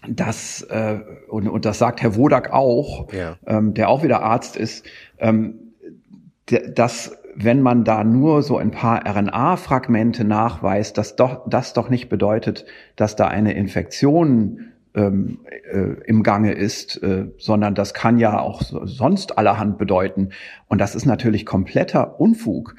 das, 0.09 0.63
äh, 0.63 1.01
und, 1.29 1.49
und 1.49 1.65
das 1.65 1.79
sagt 1.79 2.03
Herr 2.03 2.17
Wodak 2.17 2.53
auch, 2.53 3.13
ja. 3.13 3.37
ähm, 3.47 3.75
der 3.75 3.89
auch 3.89 4.03
wieder 4.03 4.23
Arzt 4.23 4.57
ist, 4.57 4.87
ähm, 5.19 5.73
dass 6.75 7.17
wenn 7.35 7.63
man 7.63 7.85
da 7.85 8.03
nur 8.05 8.43
so 8.43 8.59
ein 8.59 8.71
paar 8.71 9.07
RNA-Fragmente 9.07 10.25
nachweist, 10.25 10.99
dass 10.99 11.17
doch, 11.17 11.49
das 11.49 11.73
doch 11.73 11.89
nicht 11.89 12.09
bedeutet, 12.09 12.67
dass 12.97 13.17
da 13.17 13.29
eine 13.29 13.55
Infektion 13.55 14.73
ähm, 14.95 15.39
äh, 15.71 16.03
im 16.07 16.23
Gange 16.23 16.53
ist, 16.53 17.01
äh, 17.03 17.27
sondern 17.39 17.75
das 17.75 17.95
kann 17.95 18.19
ja 18.19 18.41
auch 18.41 18.63
sonst 18.63 19.39
allerhand 19.39 19.79
bedeuten. 19.79 20.31
Und 20.67 20.81
das 20.81 20.95
ist 20.95 21.07
natürlich 21.07 21.47
kompletter 21.47 22.19
Unfug. 22.21 22.75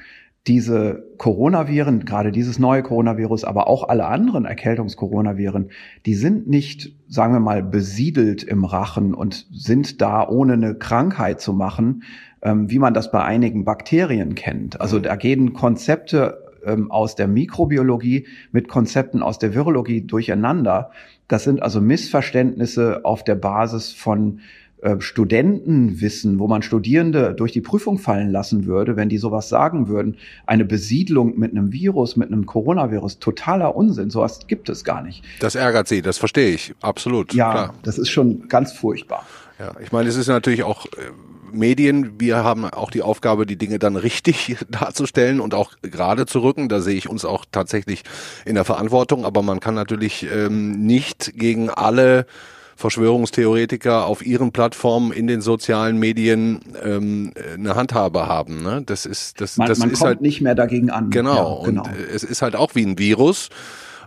Diese 0.48 1.04
Coronaviren, 1.18 2.04
gerade 2.04 2.32
dieses 2.32 2.58
neue 2.58 2.82
Coronavirus, 2.82 3.44
aber 3.44 3.68
auch 3.68 3.88
alle 3.88 4.06
anderen 4.06 4.44
Erkältungskoronaviren, 4.44 5.70
die 6.04 6.14
sind 6.14 6.48
nicht, 6.48 6.96
sagen 7.08 7.32
wir 7.32 7.40
mal, 7.40 7.62
besiedelt 7.62 8.42
im 8.42 8.64
Rachen 8.64 9.14
und 9.14 9.46
sind 9.52 10.00
da 10.00 10.28
ohne 10.28 10.54
eine 10.54 10.74
Krankheit 10.74 11.40
zu 11.40 11.52
machen, 11.52 12.02
ähm, 12.42 12.68
wie 12.70 12.80
man 12.80 12.92
das 12.92 13.12
bei 13.12 13.22
einigen 13.22 13.64
Bakterien 13.64 14.34
kennt. 14.34 14.80
Also 14.80 14.98
da 14.98 15.14
gehen 15.14 15.52
Konzepte 15.52 16.42
ähm, 16.64 16.90
aus 16.90 17.14
der 17.14 17.28
Mikrobiologie 17.28 18.26
mit 18.50 18.68
Konzepten 18.68 19.22
aus 19.22 19.38
der 19.38 19.54
Virologie 19.54 20.02
durcheinander. 20.06 20.90
Das 21.28 21.44
sind 21.44 21.62
also 21.62 21.80
Missverständnisse 21.80 23.04
auf 23.04 23.22
der 23.22 23.36
Basis 23.36 23.92
von 23.92 24.40
äh, 24.82 25.00
Studentenwissen, 25.00 26.40
wo 26.40 26.48
man 26.48 26.62
Studierende 26.62 27.34
durch 27.34 27.52
die 27.52 27.60
Prüfung 27.60 27.98
fallen 27.98 28.30
lassen 28.32 28.66
würde, 28.66 28.96
wenn 28.96 29.08
die 29.08 29.18
sowas 29.18 29.48
sagen 29.48 29.86
würden, 29.86 30.16
eine 30.44 30.64
Besiedlung 30.64 31.38
mit 31.38 31.52
einem 31.52 31.72
Virus, 31.72 32.16
mit 32.16 32.32
einem 32.32 32.46
Coronavirus, 32.46 33.20
totaler 33.20 33.76
Unsinn. 33.76 34.10
Sowas 34.10 34.40
gibt 34.48 34.68
es 34.68 34.82
gar 34.82 35.02
nicht. 35.02 35.24
Das 35.38 35.54
ärgert 35.54 35.86
Sie, 35.86 36.02
das 36.02 36.18
verstehe 36.18 36.50
ich, 36.50 36.74
absolut. 36.80 37.32
Ja, 37.32 37.52
klar. 37.52 37.74
das 37.84 37.96
ist 37.96 38.10
schon 38.10 38.48
ganz 38.48 38.72
furchtbar. 38.72 39.24
Ja, 39.60 39.72
ich 39.80 39.92
meine, 39.92 40.08
es 40.08 40.16
ist 40.16 40.26
natürlich 40.26 40.64
auch 40.64 40.86
äh, 40.86 40.88
Medien, 41.52 42.18
wir 42.18 42.42
haben 42.42 42.64
auch 42.64 42.90
die 42.90 43.02
Aufgabe, 43.02 43.46
die 43.46 43.56
Dinge 43.56 43.78
dann 43.78 43.94
richtig 43.94 44.56
darzustellen 44.68 45.38
und 45.38 45.54
auch 45.54 45.74
gerade 45.82 46.26
zu 46.26 46.40
rücken. 46.40 46.68
Da 46.68 46.80
sehe 46.80 46.96
ich 46.96 47.08
uns 47.08 47.24
auch 47.24 47.44
tatsächlich 47.52 48.02
in 48.44 48.56
der 48.56 48.64
Verantwortung. 48.64 49.24
Aber 49.24 49.42
man 49.42 49.60
kann 49.60 49.74
natürlich 49.74 50.26
ähm, 50.34 50.84
nicht 50.84 51.34
gegen 51.36 51.70
alle 51.70 52.26
Verschwörungstheoretiker 52.76 54.06
auf 54.06 54.24
ihren 54.24 54.52
Plattformen 54.52 55.12
in 55.12 55.26
den 55.26 55.40
sozialen 55.40 55.98
Medien 55.98 56.60
ähm, 56.82 57.32
eine 57.54 57.74
Handhabe 57.74 58.26
haben. 58.26 58.62
Ne? 58.62 58.82
Das 58.84 59.06
ist 59.06 59.40
das, 59.40 59.56
man, 59.56 59.68
das 59.68 59.78
man 59.78 59.90
ist 59.90 59.98
kommt 59.98 60.08
halt 60.08 60.20
nicht 60.20 60.40
mehr 60.40 60.54
dagegen 60.54 60.90
an. 60.90 61.10
Genau. 61.10 61.60
Ja, 61.60 61.66
genau. 61.66 61.82
Und 61.82 61.90
es 62.12 62.24
ist 62.24 62.42
halt 62.42 62.56
auch 62.56 62.74
wie 62.74 62.84
ein 62.84 62.98
Virus. 62.98 63.48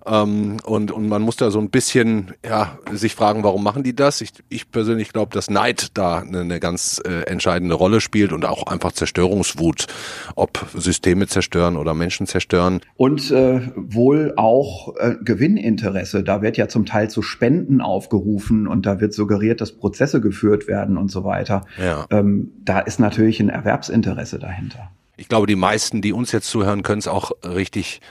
Ähm, 0.06 0.58
und, 0.64 0.92
und 0.92 1.08
man 1.08 1.22
muss 1.22 1.36
da 1.36 1.50
so 1.52 1.60
ein 1.60 1.70
bisschen 1.70 2.34
ja, 2.46 2.78
sich 2.92 3.16
fragen, 3.16 3.44
warum 3.44 3.64
machen 3.64 3.84
die 3.84 3.96
das? 3.96 4.22
Ich, 4.22 4.32
ich 4.50 4.72
persönlich 4.72 5.12
glaube, 5.12 5.34
dass 5.34 5.50
Neid 5.50 5.90
da 5.96 6.20
eine, 6.20 6.42
eine 6.42 6.60
ganz 6.60 7.02
äh, 7.06 7.22
entscheidende 7.24 7.76
Rolle 7.76 8.02
spielt 8.02 8.32
und 8.32 8.46
auch 8.46 8.68
einfach 8.68 8.92
Zerstörungswut, 8.92 9.88
ob 10.36 10.66
Systeme 10.76 11.28
zerstören 11.28 11.78
oder 11.78 11.94
Menschen 11.94 12.28
zerstören. 12.28 12.82
Und 12.96 13.32
äh, 13.32 13.62
wohl 13.76 14.34
auch 14.38 14.96
äh, 14.98 15.16
Gewinninteresse. 15.24 16.24
Da 16.24 16.42
wird 16.42 16.58
ja 16.58 16.68
zum 16.68 16.86
Teil 16.86 17.10
zu 17.10 17.22
Spenden 17.22 17.82
aufgerufen 17.82 18.68
und 18.68 18.86
da 18.86 19.00
wird 19.00 19.14
suggeriert, 19.14 19.62
dass 19.62 19.72
Prozesse 19.72 20.22
geführt 20.22 20.68
werden 20.68 20.98
und 20.98 21.10
so 21.10 21.24
weiter. 21.24 21.66
Ja. 21.82 22.06
Ähm, 22.12 22.52
da 22.64 22.80
ist 22.80 23.00
natürlich 23.00 23.40
ein 23.40 23.50
Erwerbsinteresse 23.50 24.40
dahinter. 24.40 24.92
Ich 25.18 25.30
glaube, 25.30 25.48
die 25.48 25.56
meisten, 25.56 26.02
die 26.02 26.14
uns 26.14 26.32
jetzt 26.32 26.50
zuhören, 26.50 26.84
können 26.84 27.00
es 27.00 27.08
auch 27.08 27.32
richtig 27.44 28.02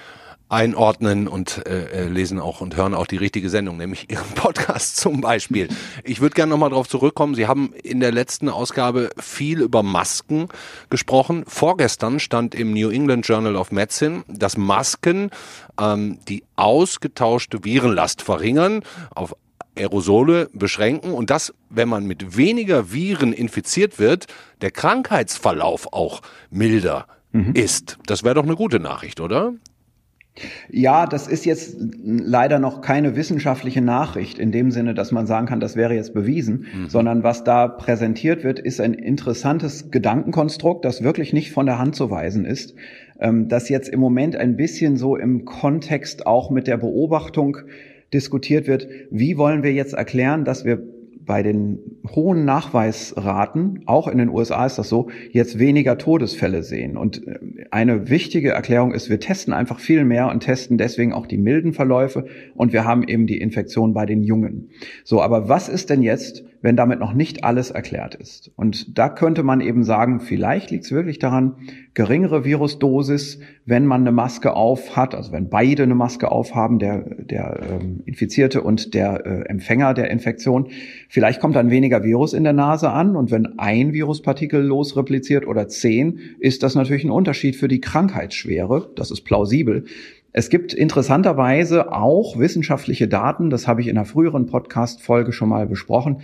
einordnen 0.49 1.27
und 1.27 1.67
äh, 1.67 2.05
äh, 2.05 2.09
lesen 2.09 2.39
auch 2.39 2.61
und 2.61 2.77
hören 2.77 2.95
auch 2.95 3.07
die 3.07 3.17
richtige 3.17 3.51
Sendung, 3.51 3.77
nämlich 3.77 4.11
Ihren 4.11 4.29
Podcast 4.35 4.97
zum 4.97 5.21
Beispiel. 5.21 5.69
Ich 6.05 6.21
würde 6.21 6.35
gerne 6.35 6.51
nochmal 6.51 6.71
darauf 6.71 6.89
zurückkommen. 6.89 7.35
Sie 7.35 7.47
haben 7.47 7.73
in 7.83 8.01
der 8.01 8.13
letzten 8.13 8.49
Ausgabe 8.49 9.11
viel 9.19 9.61
über 9.61 9.83
Masken 9.83 10.49
gesprochen. 10.91 11.45
Vorgestern 11.47 12.21
stand 12.21 12.55
im 12.55 12.73
New 12.73 12.91
England 12.91 13.27
Journal 13.27 13.57
of 13.57 13.73
Medicine, 13.73 14.25
dass 14.29 14.57
Masken 14.57 15.31
ähm, 15.81 16.19
die 16.29 16.45
ausgetauschte 16.57 17.65
Virenlast 17.65 18.23
verringern, 18.23 18.83
auf 19.15 19.35
Aerosole 19.77 20.49
beschränken 20.53 21.13
und 21.13 21.31
dass, 21.31 21.53
wenn 21.69 21.89
man 21.89 22.07
mit 22.07 22.37
weniger 22.37 22.93
Viren 22.93 23.33
infiziert 23.33 23.99
wird, 23.99 24.27
der 24.61 24.71
Krankheitsverlauf 24.71 25.93
auch 25.93 26.21
milder 26.51 27.07
mhm. 27.33 27.55
ist. 27.55 27.99
Das 28.07 28.23
wäre 28.23 28.35
doch 28.35 28.45
eine 28.45 28.57
gute 28.57 28.79
Nachricht, 28.79 29.21
oder? 29.21 29.53
Ja, 30.69 31.07
das 31.07 31.29
ist 31.29 31.45
jetzt 31.45 31.76
leider 32.03 32.59
noch 32.59 32.81
keine 32.81 33.14
wissenschaftliche 33.14 33.81
Nachricht 33.81 34.38
in 34.38 34.50
dem 34.50 34.73
Sinne, 34.73 34.93
dass 34.93 35.12
man 35.12 35.26
sagen 35.26 35.47
kann, 35.47 35.61
das 35.61 35.76
wäre 35.76 35.95
jetzt 35.95 36.12
bewiesen, 36.12 36.67
mhm. 36.75 36.88
sondern 36.88 37.23
was 37.23 37.45
da 37.45 37.69
präsentiert 37.69 38.43
wird, 38.43 38.59
ist 38.59 38.81
ein 38.81 38.95
interessantes 38.95 39.93
Gedankenkonstrukt, 39.93 40.85
das 40.85 41.03
wirklich 41.03 41.33
nicht 41.33 41.53
von 41.53 41.67
der 41.67 41.79
Hand 41.79 41.95
zu 41.95 42.11
weisen 42.11 42.47
ist, 42.47 42.75
ähm, 43.21 43.49
das 43.49 43.69
jetzt 43.69 43.88
im 43.88 44.00
Moment 44.00 44.35
ein 44.35 44.57
bisschen 44.57 44.97
so 44.97 45.17
im 45.17 45.45
Kontext 45.45 46.26
auch 46.26 46.50
mit 46.50 46.67
der 46.67 46.79
Beobachtung 46.79 47.59
diskutiert 48.12 48.67
wird, 48.67 48.88
wie 49.11 49.37
wollen 49.37 49.62
wir 49.62 49.73
jetzt 49.73 49.95
erklären, 49.95 50.45
dass 50.45 50.64
wir 50.64 50.83
bei 51.26 51.43
den 51.43 51.78
hohen 52.14 52.45
Nachweisraten, 52.45 53.83
auch 53.87 54.09
in 54.09 54.19
den 54.19 54.28
USA 54.28 54.66
ist 54.66 54.78
das 54.78 54.88
so, 54.88 55.09
jetzt 55.31 55.59
weniger 55.59 55.99
Todesfälle 55.99 56.62
sehen. 56.62 56.97
Und 56.97 57.26
äh, 57.26 57.38
eine 57.71 58.09
wichtige 58.11 58.50
Erklärung 58.50 58.93
ist, 58.93 59.11
wir 59.11 59.21
testen 59.21 59.52
einfach 59.52 59.81
viel 59.81 60.04
mehr 60.04 60.28
und 60.28 60.40
testen 60.40 60.78
deswegen 60.78 61.12
auch 61.12 61.26
die 61.26 61.38
milden 61.38 61.73
Verläufe 61.73 62.26
und 62.54 62.73
wir 62.73 62.85
haben 62.85 63.04
eben 63.04 63.26
die 63.26 63.38
Infektion 63.38 63.95
bei 63.95 64.07
den 64.07 64.23
Jungen. 64.23 64.71
So, 65.04 65.23
aber 65.23 65.49
was 65.49 65.69
ist 65.69 65.90
denn 65.90 66.02
jetzt, 66.02 66.45
wenn 66.64 66.76
damit 66.76 66.99
noch 66.99 67.12
nicht 67.12 67.44
alles 67.44 67.71
erklärt 67.71 68.14
ist. 68.14 68.50
Und 68.56 68.97
da 68.97 69.11
könnte 69.11 69.42
man 69.42 69.61
eben 69.61 69.85
sagen, 69.85 70.18
vielleicht 70.18 70.71
liegt 70.71 70.87
es 70.87 70.92
wirklich 70.92 71.18
daran, 71.18 71.56
geringere 71.92 72.47
Virusdosis, 72.47 73.38
wenn 73.66 73.85
man 73.85 74.00
eine 74.00 74.12
Maske 74.12 74.54
auf 74.54 74.97
hat, 74.97 75.14
also 75.14 75.30
wenn 75.30 75.50
beide 75.50 75.83
eine 75.83 75.94
Maske 75.94 76.33
aufhaben, 76.33 76.78
der, 76.78 77.04
der 77.18 77.61
ähm, 77.71 78.00
Infizierte 78.06 78.62
und 78.62 78.94
der 78.94 79.26
äh, 79.26 79.42
Empfänger 79.42 79.92
der 79.92 80.11
Infektion, 80.11 80.68
vielleicht 81.11 81.38
kommt 81.38 81.54
dann 81.54 81.68
weniger 81.68 82.02
Virus 82.02 82.33
in 82.33 82.44
der 82.44 82.54
Nase 82.54 82.88
an 82.88 83.14
und 83.14 83.30
wenn 83.30 83.59
ein 83.59 83.92
Viruspartikel 83.92 84.62
losrepliziert 84.62 85.47
oder 85.47 85.68
zehn, 85.68 86.18
ist 86.38 86.62
das 86.62 86.75
natürlich 86.75 87.04
ein 87.04 87.11
Unterschied 87.11 87.56
für 87.56 87.68
die 87.68 87.83
Krankheitsschwere. 87.83 88.88
Das 88.97 89.11
ist 89.11 89.21
plausibel. 89.21 89.85
Es 90.37 90.50
gibt 90.50 90.75
interessanterweise 90.75 91.92
auch 91.92 92.40
wissenschaftliche 92.40 93.06
Daten, 93.06 93.50
das 93.50 93.68
habe 93.68 93.83
ich 93.83 93.87
in 93.87 93.97
einer 93.97 94.04
früheren 94.04 94.47
Podcast-Folge 94.47 95.33
schon 95.33 95.49
mal 95.49 95.64
besprochen, 95.66 96.23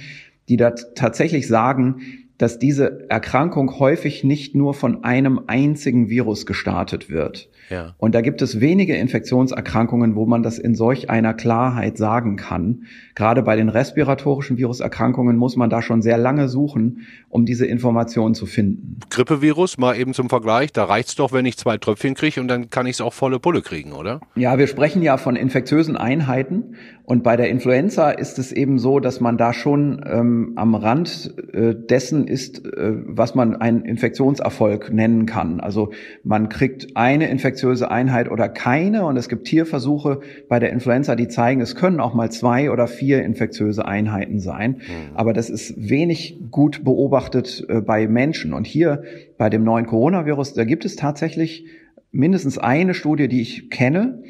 die 0.51 0.57
da 0.57 0.73
tatsächlich 0.73 1.47
sagen, 1.49 2.03
dass 2.41 2.59
diese 2.59 3.05
Erkrankung 3.11 3.79
häufig 3.79 4.25
nicht 4.25 4.55
nur 4.55 4.73
von 4.73 5.05
einem 5.05 5.43
einzigen 5.47 6.09
Virus 6.09 6.47
gestartet 6.47 7.11
wird. 7.11 7.51
Ja. 7.69 7.95
Und 7.99 8.15
da 8.15 8.23
gibt 8.23 8.41
es 8.41 8.61
wenige 8.61 8.97
Infektionserkrankungen, 8.97 10.17
wo 10.17 10.25
man 10.25 10.43
das 10.43 10.59
in 10.59 10.75
solch 10.75 11.11
einer 11.11 11.35
Klarheit 11.35 11.99
sagen 11.99 12.37
kann. 12.37 12.85
Gerade 13.15 13.43
bei 13.43 13.57
den 13.57 13.69
respiratorischen 13.69 14.57
Viruserkrankungen 14.57 15.37
muss 15.37 15.57
man 15.57 15.69
da 15.69 15.83
schon 15.83 16.01
sehr 16.01 16.17
lange 16.17 16.49
suchen, 16.49 17.07
um 17.29 17.45
diese 17.45 17.67
Informationen 17.67 18.35
zu 18.35 18.47
finden. 18.47 18.99
Grippevirus, 19.11 19.77
mal 19.77 19.95
eben 19.99 20.15
zum 20.15 20.31
Vergleich, 20.31 20.73
da 20.73 20.85
reicht's 20.85 21.17
doch, 21.17 21.33
wenn 21.33 21.45
ich 21.45 21.59
zwei 21.59 21.77
Tröpfchen 21.77 22.15
kriege 22.15 22.41
und 22.41 22.49
dann 22.49 22.71
kann 22.71 22.87
ich 22.87 22.93
es 22.93 23.01
auch 23.03 23.13
volle 23.13 23.39
Pulle 23.39 23.61
kriegen, 23.61 23.93
oder? 23.93 24.21
Ja, 24.35 24.57
wir 24.57 24.67
sprechen 24.67 25.03
ja 25.03 25.19
von 25.19 25.37
infektiösen 25.37 25.99
Einheiten 25.99 26.77
und 27.05 27.23
bei 27.23 27.37
der 27.37 27.51
Influenza 27.51 28.11
ist 28.11 28.39
es 28.39 28.51
eben 28.51 28.79
so, 28.79 28.99
dass 28.99 29.21
man 29.21 29.37
da 29.37 29.53
schon 29.53 30.01
ähm, 30.07 30.53
am 30.57 30.75
Rand 30.75 31.35
äh, 31.53 31.75
dessen 31.75 32.30
ist, 32.31 32.65
äh, 32.65 32.93
was 33.05 33.35
man 33.35 33.57
einen 33.57 33.85
Infektionserfolg 33.85 34.93
nennen 34.93 35.27
kann. 35.27 35.61
Also 35.61 35.91
man 36.23 36.49
kriegt 36.49 36.97
eine 36.97 37.29
infektiöse 37.29 37.91
Einheit 37.91 38.31
oder 38.31 38.49
keine 38.49 39.05
und 39.05 39.17
es 39.17 39.29
gibt 39.29 39.47
Tierversuche 39.47 40.21
bei 40.49 40.59
der 40.59 40.71
Influenza, 40.71 41.17
die 41.17 41.29
zeigen, 41.29 41.61
es 41.61 41.75
können 41.75 42.01
auch 42.01 42.15
mal 42.15 42.31
zwei 42.31 42.71
oder 42.71 42.87
vier 42.87 43.23
infektiöse 43.23 43.85
Einheiten 43.85 44.41
sein. 44.41 44.77
Mhm. 44.77 45.17
Aber 45.17 45.33
das 45.33 45.51
ist 45.51 45.75
wenig 45.77 46.41
gut 46.51 46.85
beobachtet 46.85 47.67
äh, 47.69 47.81
bei 47.81 48.07
Menschen. 48.07 48.53
Und 48.53 48.67
hier 48.67 49.03
bei 49.37 49.51
dem 49.51 49.65
neuen 49.65 49.87
Coronavirus, 49.87 50.55
da 50.55 50.65
gibt 50.65 50.85
es 50.85 50.97
tatsächlich 50.97 51.67
mindestens 52.13 52.59
eine 52.59 52.95
Studie, 52.95 53.29
die 53.29 53.43
ich 53.43 53.71
kenne, 53.71 54.23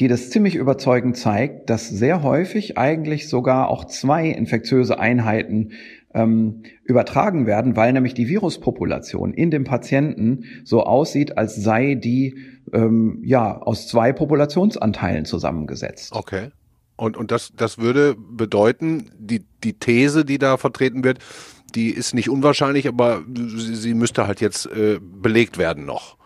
die 0.00 0.08
das 0.08 0.30
ziemlich 0.30 0.54
überzeugend 0.54 1.16
zeigt, 1.16 1.68
dass 1.68 1.88
sehr 1.88 2.22
häufig 2.22 2.78
eigentlich 2.78 3.28
sogar 3.28 3.68
auch 3.68 3.84
zwei 3.84 4.28
infektiöse 4.28 4.98
Einheiten 4.98 5.72
ähm, 6.14 6.62
übertragen 6.84 7.46
werden, 7.46 7.76
weil 7.76 7.92
nämlich 7.92 8.14
die 8.14 8.28
Viruspopulation 8.28 9.32
in 9.32 9.50
dem 9.50 9.64
Patienten 9.64 10.44
so 10.64 10.82
aussieht, 10.82 11.38
als 11.38 11.56
sei 11.56 11.94
die 11.94 12.36
ähm, 12.72 13.20
ja 13.24 13.58
aus 13.58 13.88
zwei 13.88 14.12
Populationsanteilen 14.12 15.24
zusammengesetzt. 15.24 16.12
Okay. 16.14 16.50
Und, 16.96 17.16
und 17.16 17.30
das, 17.30 17.52
das 17.56 17.78
würde 17.78 18.14
bedeuten, 18.14 19.10
die, 19.18 19.46
die 19.64 19.72
These, 19.72 20.24
die 20.24 20.38
da 20.38 20.58
vertreten 20.58 21.02
wird, 21.02 21.18
die 21.74 21.90
ist 21.90 22.14
nicht 22.14 22.28
unwahrscheinlich, 22.28 22.88
aber 22.88 23.22
sie, 23.34 23.74
sie 23.74 23.94
müsste 23.94 24.26
halt 24.26 24.40
jetzt 24.40 24.66
äh, 24.66 24.98
belegt 25.00 25.56
werden 25.56 25.86
noch. 25.86 26.18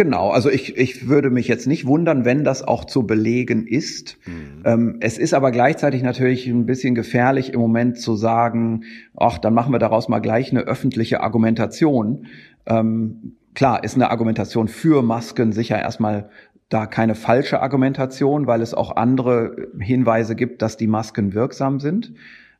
Genau, 0.00 0.30
also 0.30 0.48
ich, 0.48 0.78
ich 0.78 1.08
würde 1.08 1.28
mich 1.28 1.46
jetzt 1.46 1.66
nicht 1.66 1.86
wundern, 1.86 2.24
wenn 2.24 2.42
das 2.42 2.66
auch 2.66 2.86
zu 2.86 3.06
belegen 3.06 3.66
ist. 3.66 4.16
Mhm. 4.24 4.62
Ähm, 4.64 4.96
es 5.00 5.18
ist 5.18 5.34
aber 5.34 5.50
gleichzeitig 5.50 6.02
natürlich 6.02 6.46
ein 6.46 6.64
bisschen 6.64 6.94
gefährlich 6.94 7.52
im 7.52 7.60
Moment 7.60 7.98
zu 7.98 8.16
sagen, 8.16 8.84
ach, 9.14 9.36
dann 9.36 9.52
machen 9.52 9.74
wir 9.74 9.78
daraus 9.78 10.08
mal 10.08 10.20
gleich 10.20 10.52
eine 10.52 10.62
öffentliche 10.62 11.20
Argumentation. 11.20 12.28
Ähm, 12.64 13.36
klar, 13.52 13.84
ist 13.84 13.94
eine 13.94 14.10
Argumentation 14.10 14.68
für 14.68 15.02
Masken 15.02 15.52
sicher 15.52 15.78
erstmal 15.78 16.30
da 16.70 16.86
keine 16.86 17.14
falsche 17.14 17.60
Argumentation, 17.60 18.46
weil 18.46 18.62
es 18.62 18.72
auch 18.72 18.96
andere 18.96 19.68
Hinweise 19.78 20.34
gibt, 20.34 20.62
dass 20.62 20.78
die 20.78 20.86
Masken 20.86 21.34
wirksam 21.34 21.78
sind. 21.78 22.14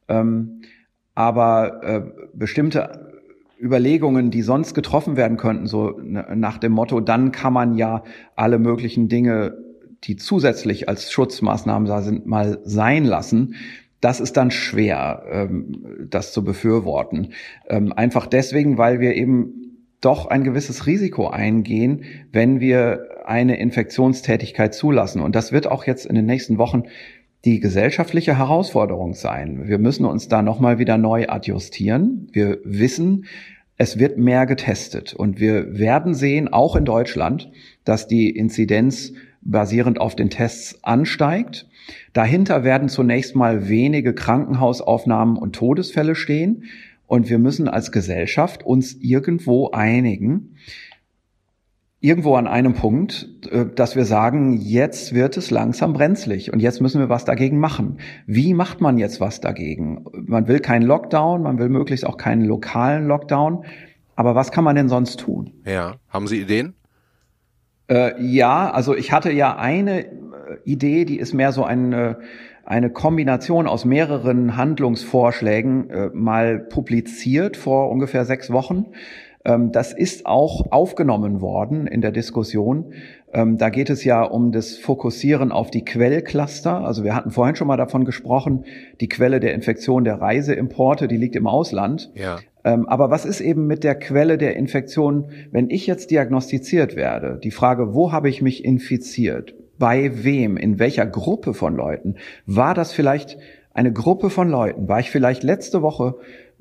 Ähm, 0.09 0.61
aber 1.15 1.83
äh, 1.85 2.03
bestimmte 2.35 3.10
Überlegungen, 3.61 4.31
die 4.31 4.43
sonst 4.43 4.75
getroffen 4.75 5.17
werden 5.17 5.37
könnten, 5.37 5.67
so 5.67 5.99
nach 6.03 6.59
dem 6.59 6.73
Motto, 6.73 7.01
dann 7.01 7.31
kann 7.31 7.53
man 7.53 7.75
ja 7.75 8.05
alle 8.35 8.59
möglichen 8.59 9.09
Dinge, 9.09 9.59
die 10.05 10.17
zusätzlich 10.17 10.89
als 10.89 11.13
Schutzmaßnahmen 11.13 11.87
da 11.87 12.01
sind, 12.01 12.27
mal 12.27 12.59
sein 12.65 13.05
lassen. 13.05 13.55
Das 14.01 14.19
ist 14.19 14.39
dann 14.39 14.51
schwer, 14.51 15.25
ähm, 15.31 16.07
das 16.09 16.33
zu 16.33 16.43
befürworten. 16.43 17.33
Ähm, 17.69 17.93
einfach 17.93 18.27
deswegen, 18.27 18.79
weil 18.79 19.01
wir 19.01 19.15
eben 19.15 19.61
doch 20.01 20.27
ein 20.27 20.43
gewisses 20.45 20.87
Risiko 20.87 21.29
eingehen, 21.29 22.05
wenn 22.33 22.61
wir 22.61 23.09
eine 23.27 23.61
Infektionstätigkeit 23.61 24.75
zulassen. 24.75 25.21
Und 25.21 25.37
das 25.37 25.53
wird 25.53 25.67
auch 25.67 25.85
jetzt 25.85 26.07
in 26.07 26.15
den 26.15 26.25
nächsten 26.25 26.57
Wochen 26.57 26.85
die 27.45 27.61
gesellschaftliche 27.61 28.37
Herausforderung 28.37 29.15
sein. 29.15 29.67
Wir 29.67 29.79
müssen 29.79 30.05
uns 30.05 30.29
da 30.29 30.43
nochmal 30.43 30.79
wieder 30.79 30.99
neu 30.99 31.27
adjustieren. 31.29 32.29
Wir 32.33 32.59
wissen, 32.65 33.25
es 33.79 33.99
wird 33.99 34.19
mehr 34.19 34.45
getestet 34.45 35.15
und 35.15 35.41
wir 35.41 35.79
werden 35.79 36.13
sehen, 36.13 36.53
auch 36.53 36.77
in 36.77 36.85
Deutschland, 36.85 37.51
dass 37.85 38.07
die 38.07 38.29
Inzidenz 38.29 39.15
basierend 39.41 40.01
auf 40.01 40.15
den 40.15 40.29
Tests 40.29 40.85
ansteigt. 40.85 41.67
Dahinter 42.13 42.63
werden 42.63 42.91
zunächst 42.91 43.35
mal 43.35 43.71
wenige 43.71 44.15
Krankenhausaufnahmen 44.15 45.37
und 45.37 45.55
Todesfälle 45.57 46.15
stehen. 46.15 46.65
Und 47.07 47.31
wir 47.31 47.39
müssen 47.39 47.69
als 47.69 47.91
Gesellschaft 47.91 48.65
uns 48.65 48.95
irgendwo 49.01 49.71
einigen, 49.71 50.57
irgendwo 52.01 52.35
an 52.35 52.47
einem 52.47 52.75
Punkt, 52.75 53.29
äh, 53.51 53.67
dass 53.75 53.95
wir 53.95 54.05
sagen, 54.05 54.57
jetzt 54.57 55.15
wird 55.15 55.37
es 55.37 55.51
langsam 55.51 55.93
brenzlig 55.93 56.53
und 56.53 56.61
jetzt 56.61 56.81
müssen 56.81 57.01
wir 57.01 57.09
was 57.09 57.25
dagegen 57.25 57.59
machen. 57.59 57.99
Wie 58.27 58.55
macht 58.55 58.81
man 58.81 58.99
jetzt 58.99 59.21
was 59.21 59.41
dagegen? 59.41 60.05
Man 60.13 60.49
will 60.49 60.61
keinen 60.61 60.83
Lockdown, 60.83 61.43
man 61.43 61.59
will 61.59 61.69
möglichst 61.69 62.07
auch 62.07 62.17
keinen 62.17 62.45
lokalen 62.45 63.07
Lockdown. 63.07 63.65
Aber 64.17 64.35
was 64.35 64.51
kann 64.51 64.65
man 64.65 64.77
denn 64.77 64.89
sonst 64.89 65.21
tun? 65.21 65.53
Ja, 65.65 65.97
haben 66.09 66.27
Sie 66.27 66.41
Ideen? 66.41 66.75
Äh, 67.91 68.23
ja, 68.23 68.71
also 68.71 68.95
ich 68.95 69.13
hatte 69.13 69.33
ja 69.33 69.57
eine 69.57 70.05
äh, 70.05 70.11
Idee, 70.65 71.05
die 71.05 71.19
ist 71.19 71.35
mehr 71.35 71.53
so 71.53 71.65
eine, 71.65 72.19
eine 72.65 72.91
Kombination 72.91 73.67
aus 73.67 73.85
mehreren 73.85 74.57
Handlungsvorschlägen 74.57 75.91
äh, 75.91 76.11
mal 76.15 76.61
publiziert 76.61 77.57
vor 77.57 77.91
ungefähr 77.91 78.25
sechs 78.25 78.51
Wochen. 78.51 78.87
Ähm, 79.45 79.73
das 79.73 79.93
ist 79.93 80.27
auch 80.27 80.71
aufgenommen 80.71 81.41
worden 81.41 81.87
in 81.87 82.01
der 82.01 82.13
Diskussion. 82.13 82.93
Ähm, 83.33 83.57
da 83.59 83.71
geht 83.71 83.91
es 83.91 84.05
ja 84.05 84.23
um 84.23 84.53
das 84.53 84.77
Fokussieren 84.77 85.53
auf 85.53 85.71
die 85.71 85.85
Quellcluster. 85.85 86.81
Also 86.81 87.05
wir 87.05 87.15
hatten 87.15 87.31
vorhin 87.31 87.57
schon 87.57 87.69
mal 87.69 87.77
davon 87.77 88.05
gesprochen, 88.05 88.65
die 89.01 89.09
Quelle 89.09 89.41
der 89.41 89.55
Infektion 89.55 90.05
der 90.05 90.21
Reiseimporte, 90.21 91.09
die 91.09 91.17
liegt 91.17 91.37
im 91.37 91.47
Ausland. 91.47 92.11
Ja. 92.15 92.39
Ähm, 92.65 92.89
aber 92.89 93.11
was 93.11 93.25
ist 93.25 93.41
eben 93.41 93.67
mit 93.67 93.85
der 93.85 93.95
Quelle 93.95 94.37
der 94.37 94.57
Infektion, 94.57 95.31
wenn 95.51 95.71
ich 95.71 95.87
jetzt 95.87 96.11
diagnostiziert 96.11 96.97
werde? 96.97 97.39
Die 97.43 97.51
Frage, 97.51 97.95
wo 97.95 98.13
habe 98.13 98.29
ich 98.29 98.43
mich 98.43 98.65
infiziert? 98.65 99.55
Bei 99.79 100.25
wem? 100.25 100.59
In 100.59 100.79
welcher 100.79 101.07
Gruppe 101.07 101.55
von 101.55 101.75
Leuten? 101.75 102.17
War 102.45 102.75
das 102.75 102.93
vielleicht 102.93 103.39
eine 103.73 103.93
Gruppe 103.93 104.29
von 104.29 104.51
Leuten? 104.51 104.89
War 104.89 105.01
ich 105.01 105.11
vielleicht 105.11 105.43
letzte 105.43 105.81
Woche 105.81 106.17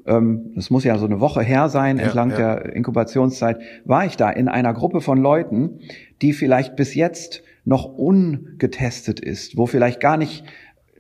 ähm, 0.10 0.52
das 0.56 0.70
muss 0.70 0.84
ja 0.84 0.98
so 0.98 1.06
eine 1.06 1.20
Woche 1.20 1.42
her 1.42 1.70
sein, 1.70 1.98
ja, 1.98 2.04
entlang 2.04 2.32
ja. 2.32 2.38
der 2.38 2.76
Inkubationszeit, 2.76 3.60
war 3.86 4.06
ich 4.06 4.18
da 4.18 4.30
in 4.30 4.48
einer 4.48 4.74
Gruppe 4.74 5.02
von 5.02 5.20
Leuten, 5.20 5.80
die 6.22 6.34
vielleicht 6.34 6.76
bis 6.76 6.96
jetzt 6.96 7.44
noch 7.64 7.86
ungetestet 7.86 9.20
ist, 9.20 9.56
wo 9.58 9.68
vielleicht 9.68 10.00
gar 10.00 10.18
nicht 10.18 10.44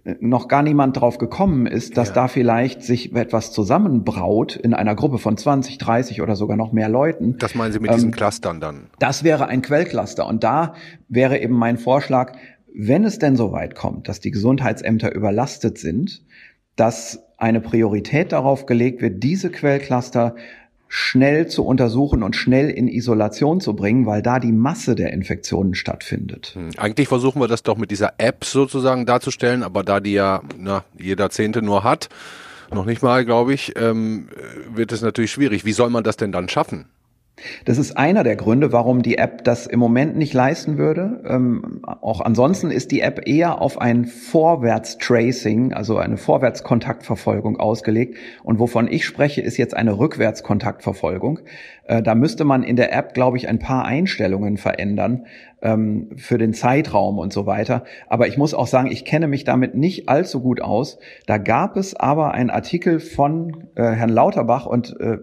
äh, 0.03 0.15
noch 0.19 0.47
gar 0.47 0.61
niemand 0.61 0.99
drauf 0.99 1.17
gekommen 1.17 1.65
ist, 1.65 1.97
dass 1.97 2.09
ja. 2.09 2.15
da 2.15 2.27
vielleicht 2.27 2.83
sich 2.83 3.15
etwas 3.15 3.51
zusammenbraut 3.51 4.55
in 4.55 4.73
einer 4.73 4.95
Gruppe 4.95 5.17
von 5.17 5.35
20, 5.35 5.79
30 5.79 6.21
oder 6.21 6.35
sogar 6.35 6.55
noch 6.55 6.71
mehr 6.71 6.89
Leuten. 6.89 7.37
Das 7.39 7.55
meinen 7.55 7.71
Sie 7.73 7.79
mit 7.79 7.89
ähm, 7.89 7.95
diesen 7.95 8.11
Clustern 8.11 8.61
dann? 8.61 8.87
Das 8.99 9.23
wäre 9.23 9.47
ein 9.47 9.63
Quellcluster. 9.63 10.27
Und 10.27 10.43
da 10.43 10.75
wäre 11.07 11.39
eben 11.39 11.55
mein 11.55 11.77
Vorschlag, 11.77 12.33
wenn 12.71 13.03
es 13.03 13.17
denn 13.17 13.35
so 13.35 13.51
weit 13.51 13.73
kommt, 13.73 14.07
dass 14.07 14.19
die 14.19 14.29
Gesundheitsämter 14.29 15.13
überlastet 15.13 15.79
sind, 15.79 16.23
dass 16.75 17.25
eine 17.39 17.61
Priorität 17.61 18.31
darauf 18.31 18.65
gelegt 18.65 19.01
wird, 19.01 19.23
diese 19.23 19.49
Quellcluster 19.49 20.35
schnell 20.89 21.47
zu 21.47 21.63
untersuchen 21.63 22.23
und 22.23 22.35
schnell 22.35 22.69
in 22.69 22.87
Isolation 22.87 23.61
zu 23.61 23.75
bringen, 23.75 24.05
weil 24.07 24.23
da 24.23 24.39
die 24.39 24.51
Masse 24.51 24.95
der 24.95 25.13
Infektionen 25.13 25.75
stattfindet. 25.75 26.51
Hm. 26.55 26.71
Eigentlich 26.77 27.07
versuchen 27.07 27.39
wir 27.39 27.47
das 27.47 27.63
doch 27.63 27.77
mit 27.77 27.91
dieser 27.91 28.13
App 28.17 28.43
sozusagen 28.43 29.05
darzustellen, 29.05 29.63
aber 29.63 29.83
da 29.83 29.99
die 29.99 30.13
ja 30.13 30.41
na, 30.57 30.83
jeder 30.97 31.29
Zehnte 31.29 31.61
nur 31.61 31.83
hat, 31.83 32.09
noch 32.71 32.85
nicht 32.85 33.01
mal, 33.01 33.23
glaube 33.23 33.53
ich, 33.53 33.73
ähm, 33.77 34.29
wird 34.73 34.91
es 34.91 35.01
natürlich 35.01 35.31
schwierig. 35.31 35.63
Wie 35.63 35.73
soll 35.73 35.89
man 35.89 36.03
das 36.03 36.17
denn 36.17 36.31
dann 36.31 36.49
schaffen? 36.49 36.85
Das 37.65 37.77
ist 37.77 37.97
einer 37.97 38.23
der 38.23 38.35
Gründe, 38.35 38.71
warum 38.71 39.01
die 39.01 39.17
App 39.17 39.43
das 39.43 39.67
im 39.67 39.79
Moment 39.79 40.17
nicht 40.17 40.33
leisten 40.33 40.77
würde. 40.77 41.21
Ähm, 41.27 41.81
auch 42.01 42.21
ansonsten 42.21 42.71
ist 42.71 42.91
die 42.91 43.01
App 43.01 43.27
eher 43.27 43.61
auf 43.61 43.79
ein 43.79 44.05
Vorwärtstracing, 44.05 45.73
also 45.73 45.97
eine 45.97 46.17
Vorwärtskontaktverfolgung 46.17 47.59
ausgelegt. 47.59 48.17
Und 48.43 48.59
wovon 48.59 48.87
ich 48.87 49.05
spreche, 49.05 49.41
ist 49.41 49.57
jetzt 49.57 49.75
eine 49.75 49.97
Rückwärtskontaktverfolgung. 49.97 51.39
Äh, 51.85 52.03
da 52.03 52.15
müsste 52.15 52.45
man 52.45 52.63
in 52.63 52.75
der 52.75 52.93
App, 52.93 53.13
glaube 53.13 53.37
ich, 53.37 53.49
ein 53.49 53.59
paar 53.59 53.85
Einstellungen 53.85 54.57
verändern 54.57 55.25
ähm, 55.61 56.09
für 56.15 56.37
den 56.37 56.53
Zeitraum 56.53 57.17
und 57.17 57.33
so 57.33 57.45
weiter. 57.45 57.83
Aber 58.07 58.27
ich 58.27 58.37
muss 58.37 58.53
auch 58.53 58.67
sagen, 58.67 58.91
ich 58.91 59.05
kenne 59.05 59.27
mich 59.27 59.43
damit 59.43 59.75
nicht 59.75 60.07
allzu 60.07 60.41
gut 60.41 60.61
aus. 60.61 60.99
Da 61.25 61.37
gab 61.37 61.77
es 61.77 61.95
aber 61.95 62.31
einen 62.31 62.49
Artikel 62.49 62.99
von 62.99 63.67
äh, 63.75 63.83
Herrn 63.83 64.09
Lauterbach 64.09 64.65
und 64.65 64.99
äh, 64.99 65.17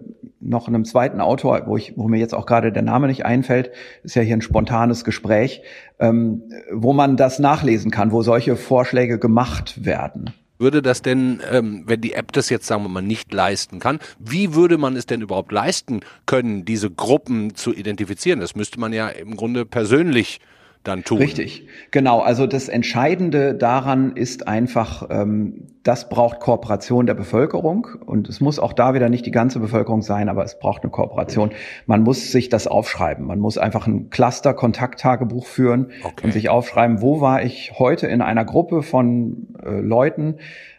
noch 0.48 0.68
einem 0.68 0.84
zweiten 0.84 1.20
Autor, 1.20 1.62
wo 1.66 1.76
ich, 1.76 1.94
wo 1.96 2.08
mir 2.08 2.18
jetzt 2.18 2.34
auch 2.34 2.46
gerade 2.46 2.72
der 2.72 2.82
Name 2.82 3.06
nicht 3.06 3.24
einfällt, 3.24 3.70
ist 4.02 4.16
ja 4.16 4.22
hier 4.22 4.36
ein 4.36 4.42
spontanes 4.42 5.04
Gespräch, 5.04 5.62
ähm, 5.98 6.42
wo 6.72 6.92
man 6.92 7.16
das 7.16 7.38
nachlesen 7.38 7.90
kann, 7.90 8.12
wo 8.12 8.22
solche 8.22 8.56
Vorschläge 8.56 9.18
gemacht 9.18 9.84
werden. 9.84 10.32
Würde 10.58 10.80
das 10.80 11.02
denn, 11.02 11.40
ähm, 11.52 11.82
wenn 11.86 12.00
die 12.00 12.14
App 12.14 12.32
das 12.32 12.48
jetzt, 12.48 12.66
sagen 12.66 12.82
wir 12.82 12.88
mal, 12.88 13.02
nicht 13.02 13.32
leisten 13.32 13.78
kann, 13.78 13.98
wie 14.18 14.54
würde 14.54 14.78
man 14.78 14.96
es 14.96 15.04
denn 15.04 15.20
überhaupt 15.20 15.52
leisten 15.52 16.00
können, 16.24 16.64
diese 16.64 16.90
Gruppen 16.90 17.54
zu 17.54 17.74
identifizieren? 17.74 18.40
Das 18.40 18.56
müsste 18.56 18.80
man 18.80 18.92
ja 18.92 19.08
im 19.08 19.36
Grunde 19.36 19.66
persönlich 19.66 20.40
dann 20.86 21.04
tun. 21.04 21.18
Richtig, 21.18 21.66
genau. 21.90 22.20
Also 22.20 22.46
das 22.46 22.68
Entscheidende 22.68 23.54
daran 23.54 24.12
ist 24.16 24.48
einfach, 24.48 25.06
ähm, 25.10 25.68
das 25.82 26.08
braucht 26.08 26.40
Kooperation 26.40 27.06
der 27.06 27.14
Bevölkerung 27.14 27.86
und 28.06 28.28
es 28.28 28.40
muss 28.40 28.58
auch 28.58 28.72
da 28.72 28.94
wieder 28.94 29.08
nicht 29.08 29.26
die 29.26 29.30
ganze 29.30 29.60
Bevölkerung 29.60 30.02
sein, 30.02 30.28
aber 30.28 30.44
es 30.44 30.58
braucht 30.58 30.82
eine 30.82 30.90
Kooperation. 30.90 31.50
Man 31.86 32.02
muss 32.02 32.32
sich 32.32 32.48
das 32.48 32.66
aufschreiben. 32.66 33.26
Man 33.26 33.38
muss 33.38 33.58
einfach 33.58 33.86
ein 33.86 34.10
Cluster-Kontakttagebuch 34.10 35.46
führen 35.46 35.92
okay. 36.02 36.24
und 36.24 36.32
sich 36.32 36.48
aufschreiben, 36.48 37.02
wo 37.02 37.20
war 37.20 37.42
ich 37.42 37.72
heute 37.78 38.06
in 38.06 38.20
einer 38.20 38.44
Gruppe 38.44 38.82
von 38.82 39.48
äh, 39.64 39.80
Leuten, 39.80 40.36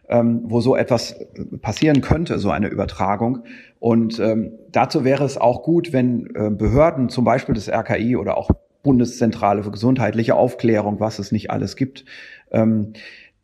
ähm, 0.10 0.42
wo 0.46 0.62
so 0.62 0.76
etwas 0.76 1.20
passieren 1.62 2.02
könnte, 2.02 2.40
so 2.40 2.50
eine 2.50 2.68
Übertragung. 2.68 3.44
Und 3.80 4.20
ähm, 4.20 4.54
dazu 4.72 5.04
wäre 5.04 5.24
es 5.24 5.38
auch 5.38 5.64
gut, 5.64 5.94
wenn 5.94 6.28
äh, 6.36 6.50
Behörden, 6.50 7.10
zum 7.10 7.26
Beispiel 7.26 7.56
das 7.56 7.70
RKI 7.70 8.16
oder 8.16 8.38
auch 8.38 8.50
Bundeszentrale 8.88 9.64
für 9.64 9.72
gesundheitliche 9.72 10.36
Aufklärung, 10.36 11.02
was 11.02 11.20
es 11.20 11.34
nicht 11.34 11.52
alles 11.52 11.76
gibt, 11.76 12.06
ähm, 12.52 12.94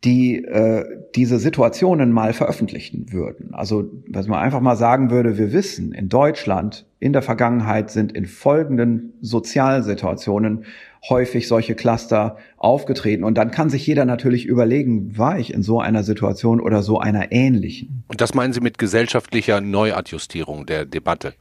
die 0.04 0.42
äh, 0.42 0.86
diese 1.14 1.38
Situationen 1.38 2.12
mal 2.12 2.32
veröffentlichen 2.32 3.12
würden. 3.12 3.52
Also, 3.52 3.90
was 4.08 4.26
man 4.26 4.38
einfach 4.38 4.62
mal 4.62 4.76
sagen 4.76 5.10
würde, 5.10 5.36
wir 5.36 5.52
wissen, 5.52 5.92
in 5.92 6.08
Deutschland 6.08 6.86
in 6.98 7.12
der 7.12 7.20
Vergangenheit 7.20 7.90
sind 7.90 8.12
in 8.12 8.24
folgenden 8.24 9.12
Sozialsituationen 9.20 10.64
häufig 11.10 11.46
solche 11.46 11.74
Cluster 11.74 12.38
aufgetreten. 12.56 13.22
Und 13.22 13.36
dann 13.36 13.50
kann 13.50 13.68
sich 13.68 13.86
jeder 13.86 14.06
natürlich 14.06 14.46
überlegen, 14.46 15.18
war 15.18 15.38
ich 15.38 15.52
in 15.52 15.62
so 15.62 15.78
einer 15.78 16.04
Situation 16.04 16.58
oder 16.58 16.82
so 16.82 16.98
einer 16.98 17.32
ähnlichen. 17.32 18.04
Und 18.08 18.22
das 18.22 18.32
meinen 18.32 18.54
Sie 18.54 18.60
mit 18.60 18.78
gesellschaftlicher 18.78 19.60
Neuadjustierung 19.60 20.64
der 20.64 20.86
Debatte? 20.86 21.34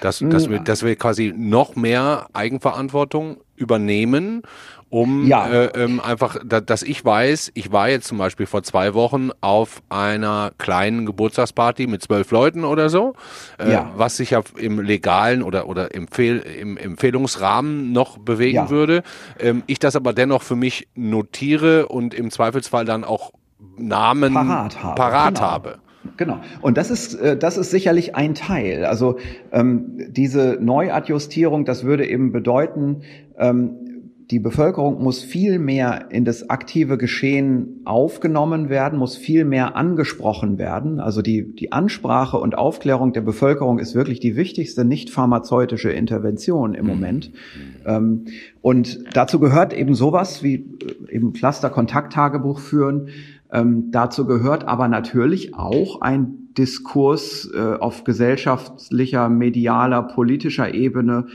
Dass, 0.00 0.18
dass, 0.20 0.48
wir, 0.48 0.60
dass 0.60 0.82
wir 0.82 0.96
quasi 0.96 1.32
noch 1.36 1.76
mehr 1.76 2.28
Eigenverantwortung 2.32 3.38
übernehmen, 3.56 4.42
um 4.90 5.26
ja. 5.26 5.46
äh, 5.48 5.66
ähm, 5.74 6.00
einfach, 6.00 6.38
da, 6.44 6.60
dass 6.60 6.82
ich 6.82 7.04
weiß, 7.04 7.52
ich 7.54 7.72
war 7.72 7.90
jetzt 7.90 8.06
zum 8.06 8.18
Beispiel 8.18 8.46
vor 8.46 8.62
zwei 8.62 8.94
Wochen 8.94 9.30
auf 9.40 9.82
einer 9.90 10.52
kleinen 10.56 11.04
Geburtstagsparty 11.04 11.86
mit 11.86 12.02
zwölf 12.02 12.30
Leuten 12.30 12.64
oder 12.64 12.88
so, 12.88 13.14
äh, 13.58 13.72
ja. 13.72 13.92
was 13.96 14.16
sich 14.16 14.30
ja 14.30 14.40
im 14.56 14.80
legalen 14.80 15.42
oder, 15.42 15.68
oder 15.68 15.94
Empfehl, 15.94 16.38
im 16.38 16.76
Empfehlungsrahmen 16.76 17.92
noch 17.92 18.18
bewegen 18.18 18.56
ja. 18.56 18.70
würde. 18.70 19.02
Ähm, 19.38 19.62
ich 19.66 19.78
das 19.78 19.94
aber 19.94 20.12
dennoch 20.12 20.42
für 20.42 20.56
mich 20.56 20.88
notiere 20.94 21.88
und 21.88 22.14
im 22.14 22.30
Zweifelsfall 22.30 22.84
dann 22.84 23.04
auch 23.04 23.32
Namen 23.76 24.34
parat 24.34 24.82
habe. 24.82 24.94
Parat 24.94 25.34
genau. 25.34 25.46
habe. 25.46 25.78
Genau. 26.16 26.40
Und 26.60 26.76
das 26.76 26.90
ist, 26.90 27.14
äh, 27.14 27.36
das 27.36 27.56
ist 27.56 27.70
sicherlich 27.70 28.14
ein 28.14 28.34
Teil. 28.34 28.84
Also 28.84 29.18
ähm, 29.52 29.98
diese 30.10 30.58
Neuadjustierung, 30.60 31.64
das 31.64 31.84
würde 31.84 32.08
eben 32.08 32.32
bedeuten, 32.32 33.02
ähm, 33.36 33.88
die 34.30 34.40
Bevölkerung 34.40 35.02
muss 35.02 35.22
viel 35.22 35.58
mehr 35.58 36.10
in 36.10 36.26
das 36.26 36.50
aktive 36.50 36.98
Geschehen 36.98 37.80
aufgenommen 37.86 38.68
werden, 38.68 38.98
muss 38.98 39.16
viel 39.16 39.46
mehr 39.46 39.74
angesprochen 39.74 40.58
werden. 40.58 41.00
Also 41.00 41.22
die, 41.22 41.54
die 41.54 41.72
Ansprache 41.72 42.36
und 42.36 42.58
Aufklärung 42.58 43.14
der 43.14 43.22
Bevölkerung 43.22 43.78
ist 43.78 43.94
wirklich 43.94 44.20
die 44.20 44.36
wichtigste 44.36 44.84
nicht 44.84 45.08
pharmazeutische 45.08 45.90
Intervention 45.90 46.74
im 46.74 46.84
mhm. 46.84 46.90
Moment. 46.90 47.32
Mhm. 47.86 48.26
und 48.60 49.00
dazu 49.14 49.40
gehört 49.40 49.72
eben 49.72 49.94
sowas 49.94 50.42
wie 50.42 50.56
äh, 50.56 51.14
eben 51.14 51.32
Cluster-Kontakttagebuch 51.32 52.60
führen. 52.60 53.08
Ähm, 53.52 53.90
dazu 53.90 54.26
gehört 54.26 54.66
aber 54.66 54.88
natürlich 54.88 55.54
auch 55.54 56.00
ein 56.00 56.48
Diskurs 56.56 57.50
äh, 57.54 57.76
auf 57.78 58.04
gesellschaftlicher, 58.04 59.28
medialer, 59.28 60.02
politischer 60.02 60.74
Ebene 60.74 61.26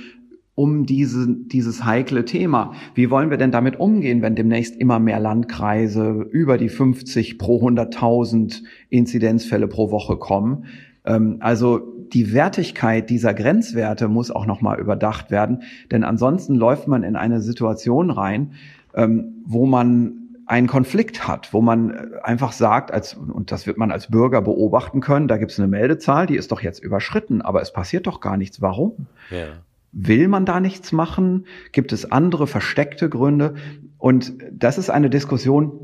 um 0.55 0.85
diese, 0.85 1.27
dieses 1.27 1.83
heikle 1.83 2.25
Thema. 2.25 2.73
Wie 2.93 3.09
wollen 3.09 3.31
wir 3.31 3.37
denn 3.37 3.51
damit 3.51 3.79
umgehen, 3.79 4.21
wenn 4.21 4.35
demnächst 4.35 4.75
immer 4.75 4.99
mehr 4.99 5.19
Landkreise 5.19 6.27
über 6.29 6.57
die 6.57 6.69
50 6.69 7.39
pro 7.39 7.59
100.000 7.67 8.61
Inzidenzfälle 8.89 9.67
pro 9.67 9.89
Woche 9.89 10.17
kommen? 10.17 10.65
Ähm, 11.05 11.37
also 11.39 11.79
die 12.13 12.33
Wertigkeit 12.33 13.09
dieser 13.09 13.33
Grenzwerte 13.33 14.07
muss 14.07 14.29
auch 14.29 14.45
nochmal 14.45 14.79
überdacht 14.79 15.31
werden, 15.31 15.63
denn 15.91 16.03
ansonsten 16.03 16.53
läuft 16.53 16.87
man 16.87 17.01
in 17.01 17.15
eine 17.15 17.41
Situation 17.41 18.11
rein, 18.11 18.51
ähm, 18.93 19.41
wo 19.45 19.65
man 19.65 20.22
einen 20.45 20.67
Konflikt 20.67 21.27
hat, 21.27 21.53
wo 21.53 21.61
man 21.61 21.91
äh, 21.91 22.07
einfach 22.23 22.51
sagt, 22.51 22.91
als, 22.91 23.13
und 23.13 23.51
das 23.51 23.67
wird 23.67 23.77
man 23.77 23.91
als 23.91 24.07
Bürger 24.07 24.41
beobachten 24.41 25.01
können, 25.01 25.27
da 25.27 25.37
gibt 25.37 25.51
es 25.51 25.59
eine 25.59 25.67
Meldezahl, 25.67 26.27
die 26.27 26.35
ist 26.35 26.51
doch 26.51 26.61
jetzt 26.61 26.79
überschritten, 26.79 27.41
aber 27.41 27.61
es 27.61 27.71
passiert 27.71 28.07
doch 28.07 28.19
gar 28.19 28.37
nichts. 28.37 28.61
Warum? 28.61 29.07
Ja. 29.29 29.47
Will 29.91 30.27
man 30.27 30.45
da 30.45 30.59
nichts 30.59 30.91
machen? 30.91 31.45
Gibt 31.71 31.93
es 31.93 32.11
andere 32.11 32.47
versteckte 32.47 33.09
Gründe? 33.09 33.55
Und 33.99 34.33
das 34.51 34.77
ist 34.77 34.89
eine 34.89 35.09
Diskussion, 35.09 35.82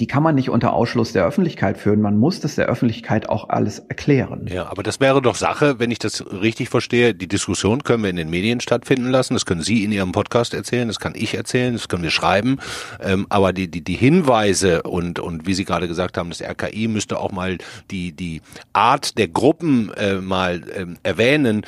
die 0.00 0.06
kann 0.06 0.22
man 0.22 0.34
nicht 0.34 0.50
unter 0.50 0.72
Ausschluss 0.72 1.12
der 1.12 1.24
Öffentlichkeit 1.26 1.78
führen. 1.78 2.00
Man 2.00 2.18
muss 2.18 2.40
das 2.40 2.54
der 2.54 2.66
Öffentlichkeit 2.66 3.28
auch 3.28 3.48
alles 3.48 3.78
erklären. 3.78 4.46
Ja, 4.50 4.66
aber 4.66 4.82
das 4.82 5.00
wäre 5.00 5.22
doch 5.22 5.34
Sache, 5.34 5.78
wenn 5.78 5.90
ich 5.90 5.98
das 5.98 6.24
richtig 6.30 6.68
verstehe. 6.68 7.14
Die 7.14 7.28
Diskussion 7.28 7.82
können 7.84 8.02
wir 8.02 8.10
in 8.10 8.16
den 8.16 8.30
Medien 8.30 8.60
stattfinden 8.60 9.08
lassen. 9.10 9.34
Das 9.34 9.46
können 9.46 9.62
Sie 9.62 9.84
in 9.84 9.92
Ihrem 9.92 10.12
Podcast 10.12 10.54
erzählen, 10.54 10.88
das 10.88 11.00
kann 11.00 11.14
ich 11.14 11.34
erzählen, 11.34 11.72
das 11.74 11.88
können 11.88 12.02
wir 12.02 12.10
schreiben. 12.10 12.58
Ähm, 13.00 13.26
aber 13.28 13.52
die, 13.52 13.68
die, 13.68 13.82
die 13.82 13.94
Hinweise 13.94 14.82
und, 14.82 15.18
und 15.18 15.46
wie 15.46 15.54
Sie 15.54 15.64
gerade 15.64 15.88
gesagt 15.88 16.18
haben, 16.18 16.28
das 16.30 16.42
RKI 16.42 16.88
müsste 16.88 17.18
auch 17.18 17.32
mal 17.32 17.58
die, 17.90 18.12
die 18.12 18.42
Art 18.72 19.18
der 19.18 19.28
Gruppen 19.28 19.92
äh, 19.94 20.16
mal 20.16 20.62
ähm, 20.74 20.98
erwähnen. 21.02 21.62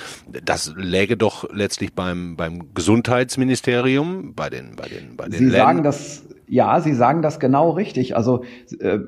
Das 0.44 0.72
läge 0.76 1.16
doch 1.16 1.48
letztlich 1.52 1.94
beim, 1.94 2.36
beim 2.36 2.74
Gesundheitsministerium, 2.74 4.34
bei 4.34 4.50
den, 4.50 4.76
bei 4.76 4.88
den, 4.88 5.16
bei 5.16 5.24
den 5.24 5.38
Sie 5.38 5.44
Ländern. 5.44 5.60
sagen 5.60 5.82
das 5.82 6.22
ja, 6.48 6.80
Sie 6.80 6.94
sagen 6.94 7.22
das 7.22 7.40
genau 7.40 7.70
richtig. 7.70 8.16
Also 8.16 8.44
äh, 8.80 8.98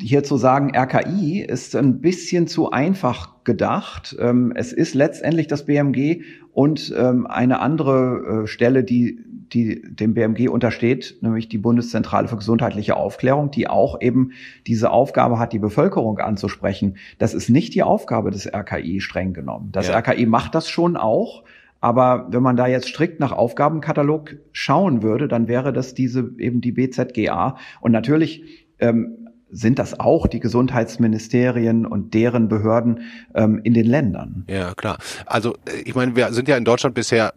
hier 0.00 0.22
zu 0.22 0.36
sagen, 0.36 0.72
RKI 0.76 1.42
ist 1.42 1.74
ein 1.74 2.00
bisschen 2.00 2.46
zu 2.46 2.70
einfach 2.70 3.44
gedacht. 3.44 4.16
Ähm, 4.18 4.52
es 4.54 4.72
ist 4.72 4.94
letztendlich 4.94 5.46
das 5.46 5.64
BMG 5.64 6.22
und 6.52 6.94
ähm, 6.96 7.26
eine 7.26 7.60
andere 7.60 8.42
äh, 8.42 8.46
Stelle, 8.46 8.84
die, 8.84 9.18
die 9.52 9.82
dem 9.82 10.14
BMG 10.14 10.48
untersteht, 10.48 11.18
nämlich 11.20 11.48
die 11.48 11.58
Bundeszentrale 11.58 12.28
für 12.28 12.36
gesundheitliche 12.36 12.96
Aufklärung, 12.96 13.50
die 13.50 13.68
auch 13.68 14.00
eben 14.00 14.32
diese 14.66 14.90
Aufgabe 14.90 15.38
hat, 15.38 15.52
die 15.52 15.58
Bevölkerung 15.58 16.18
anzusprechen. 16.18 16.96
Das 17.18 17.34
ist 17.34 17.48
nicht 17.48 17.74
die 17.74 17.82
Aufgabe 17.82 18.30
des 18.30 18.46
RKI 18.46 19.00
streng 19.00 19.32
genommen. 19.32 19.70
Das 19.72 19.88
ja. 19.88 19.98
RKI 19.98 20.26
macht 20.26 20.54
das 20.54 20.68
schon 20.68 20.96
auch, 20.96 21.44
aber 21.82 22.28
wenn 22.30 22.42
man 22.42 22.56
da 22.56 22.68
jetzt 22.68 22.86
strikt 22.88 23.18
nach 23.20 23.32
Aufgabenkatalog 23.32 24.36
schauen 24.52 25.02
würde, 25.02 25.26
dann 25.26 25.48
wäre 25.48 25.72
das 25.72 25.94
diese 25.94 26.30
eben 26.38 26.60
die 26.60 26.70
BZGA. 26.70 27.56
Und 27.80 27.90
natürlich 27.90 28.66
ähm, 28.78 29.28
sind 29.50 29.80
das 29.80 29.98
auch 29.98 30.28
die 30.28 30.38
Gesundheitsministerien 30.38 31.84
und 31.84 32.14
deren 32.14 32.48
Behörden 32.48 33.00
ähm, 33.34 33.60
in 33.64 33.74
den 33.74 33.86
Ländern. 33.86 34.44
Ja, 34.48 34.74
klar. 34.74 34.98
Also 35.26 35.54
äh, 35.66 35.82
ich 35.84 35.96
meine, 35.96 36.14
wir 36.14 36.32
sind 36.32 36.48
ja 36.48 36.56
in 36.56 36.64
Deutschland 36.64 36.94
bisher 36.94 37.34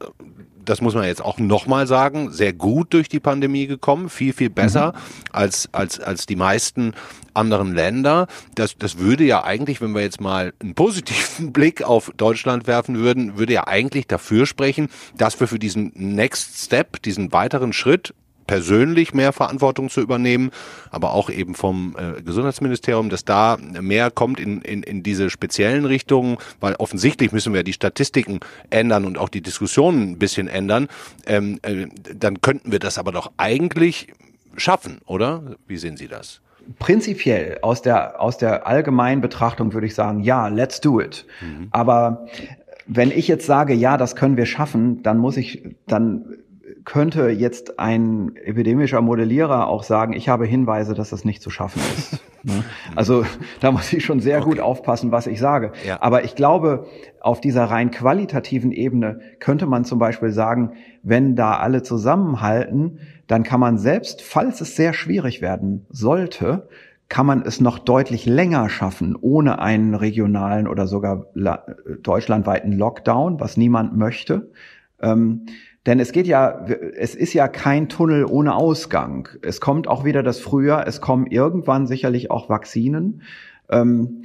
das 0.65 0.81
muss 0.81 0.95
man 0.95 1.05
jetzt 1.05 1.23
auch 1.23 1.37
nochmal 1.37 1.87
sagen, 1.87 2.31
sehr 2.31 2.53
gut 2.53 2.93
durch 2.93 3.09
die 3.09 3.19
Pandemie 3.19 3.67
gekommen, 3.67 4.09
viel, 4.09 4.33
viel 4.33 4.49
besser 4.49 4.93
mhm. 4.93 4.99
als, 5.31 5.69
als, 5.71 5.99
als 5.99 6.25
die 6.25 6.35
meisten 6.35 6.93
anderen 7.33 7.73
Länder. 7.73 8.27
Das, 8.55 8.77
das 8.77 8.97
würde 8.97 9.23
ja 9.23 9.43
eigentlich, 9.43 9.81
wenn 9.81 9.93
wir 9.93 10.01
jetzt 10.01 10.21
mal 10.21 10.53
einen 10.61 10.75
positiven 10.75 11.53
Blick 11.53 11.83
auf 11.83 12.11
Deutschland 12.17 12.67
werfen 12.67 12.97
würden, 12.97 13.37
würde 13.37 13.53
ja 13.53 13.67
eigentlich 13.67 14.07
dafür 14.07 14.45
sprechen, 14.45 14.89
dass 15.17 15.39
wir 15.39 15.47
für 15.47 15.59
diesen 15.59 15.91
Next 15.95 16.65
Step, 16.65 17.01
diesen 17.01 17.31
weiteren 17.31 17.73
Schritt 17.73 18.13
persönlich 18.47 19.13
mehr 19.13 19.33
Verantwortung 19.33 19.89
zu 19.89 20.01
übernehmen, 20.01 20.51
aber 20.91 21.13
auch 21.13 21.29
eben 21.29 21.55
vom 21.55 21.95
äh, 21.97 22.21
Gesundheitsministerium, 22.21 23.09
dass 23.09 23.25
da 23.25 23.57
mehr 23.59 24.11
kommt 24.11 24.39
in, 24.39 24.61
in, 24.61 24.83
in 24.83 25.03
diese 25.03 25.29
speziellen 25.29 25.85
Richtungen, 25.85 26.37
weil 26.59 26.75
offensichtlich 26.75 27.31
müssen 27.31 27.53
wir 27.53 27.63
die 27.63 27.73
Statistiken 27.73 28.39
ändern 28.69 29.05
und 29.05 29.17
auch 29.17 29.29
die 29.29 29.41
Diskussionen 29.41 30.11
ein 30.11 30.19
bisschen 30.19 30.47
ändern. 30.47 30.87
Ähm, 31.25 31.59
äh, 31.61 31.87
dann 32.13 32.41
könnten 32.41 32.71
wir 32.71 32.79
das 32.79 32.97
aber 32.97 33.11
doch 33.11 33.31
eigentlich 33.37 34.07
schaffen, 34.57 34.99
oder? 35.05 35.43
Wie 35.67 35.77
sehen 35.77 35.97
Sie 35.97 36.07
das? 36.07 36.41
Prinzipiell 36.79 37.59
aus 37.61 37.81
der, 37.81 38.19
aus 38.19 38.37
der 38.37 38.65
allgemeinen 38.65 39.21
Betrachtung 39.21 39.73
würde 39.73 39.85
ich 39.85 39.93
sagen, 39.93 40.21
ja, 40.21 40.47
let's 40.47 40.81
do 40.81 40.99
it. 40.99 41.25
Mhm. 41.41 41.67
Aber 41.71 42.25
wenn 42.87 43.11
ich 43.11 43.27
jetzt 43.27 43.45
sage, 43.45 43.73
ja, 43.73 43.97
das 43.97 44.15
können 44.15 44.37
wir 44.37 44.45
schaffen, 44.45 45.03
dann 45.03 45.17
muss 45.17 45.37
ich, 45.37 45.63
dann 45.87 46.25
könnte 46.85 47.29
jetzt 47.29 47.79
ein 47.79 48.35
epidemischer 48.35 49.01
Modellierer 49.01 49.67
auch 49.67 49.83
sagen, 49.83 50.13
ich 50.13 50.29
habe 50.29 50.45
Hinweise, 50.45 50.93
dass 50.93 51.09
das 51.09 51.25
nicht 51.25 51.41
zu 51.41 51.49
schaffen 51.49 51.81
ist. 51.97 52.19
Ne? 52.47 52.63
Also 52.95 53.25
da 53.59 53.71
muss 53.71 53.91
ich 53.91 54.05
schon 54.05 54.19
sehr 54.19 54.37
okay. 54.37 54.49
gut 54.49 54.59
aufpassen, 54.59 55.11
was 55.11 55.25
ich 55.25 55.39
sage. 55.39 55.71
Ja. 55.83 55.99
Aber 56.03 56.25
ich 56.25 56.35
glaube, 56.35 56.85
auf 57.19 57.41
dieser 57.41 57.63
rein 57.63 57.89
qualitativen 57.89 58.71
Ebene 58.71 59.19
könnte 59.39 59.65
man 59.65 59.83
zum 59.83 59.97
Beispiel 59.97 60.29
sagen, 60.29 60.73
wenn 61.01 61.35
da 61.35 61.57
alle 61.57 61.81
zusammenhalten, 61.81 62.99
dann 63.25 63.41
kann 63.41 63.59
man 63.59 63.79
selbst, 63.79 64.21
falls 64.21 64.61
es 64.61 64.75
sehr 64.75 64.93
schwierig 64.93 65.41
werden 65.41 65.87
sollte, 65.89 66.69
kann 67.09 67.25
man 67.25 67.41
es 67.41 67.61
noch 67.61 67.79
deutlich 67.79 68.27
länger 68.27 68.69
schaffen, 68.69 69.17
ohne 69.19 69.57
einen 69.57 69.95
regionalen 69.95 70.67
oder 70.67 70.85
sogar 70.85 71.25
deutschlandweiten 72.03 72.73
Lockdown, 72.73 73.39
was 73.39 73.57
niemand 73.57 73.97
möchte. 73.97 74.51
Ähm, 75.01 75.47
denn 75.85 75.99
es 75.99 76.11
geht 76.11 76.27
ja, 76.27 76.65
es 76.97 77.15
ist 77.15 77.33
ja 77.33 77.47
kein 77.47 77.89
Tunnel 77.89 78.25
ohne 78.25 78.55
Ausgang. 78.55 79.29
Es 79.41 79.61
kommt 79.61 79.87
auch 79.87 80.03
wieder 80.03 80.23
das 80.23 80.39
Frühjahr, 80.39 80.87
es 80.87 80.99
kommen 80.99 81.27
irgendwann 81.27 81.85
sicherlich 81.85 82.31
auch 82.31 82.49
Vakzinen. 82.49 83.21
Ähm, 83.69 84.23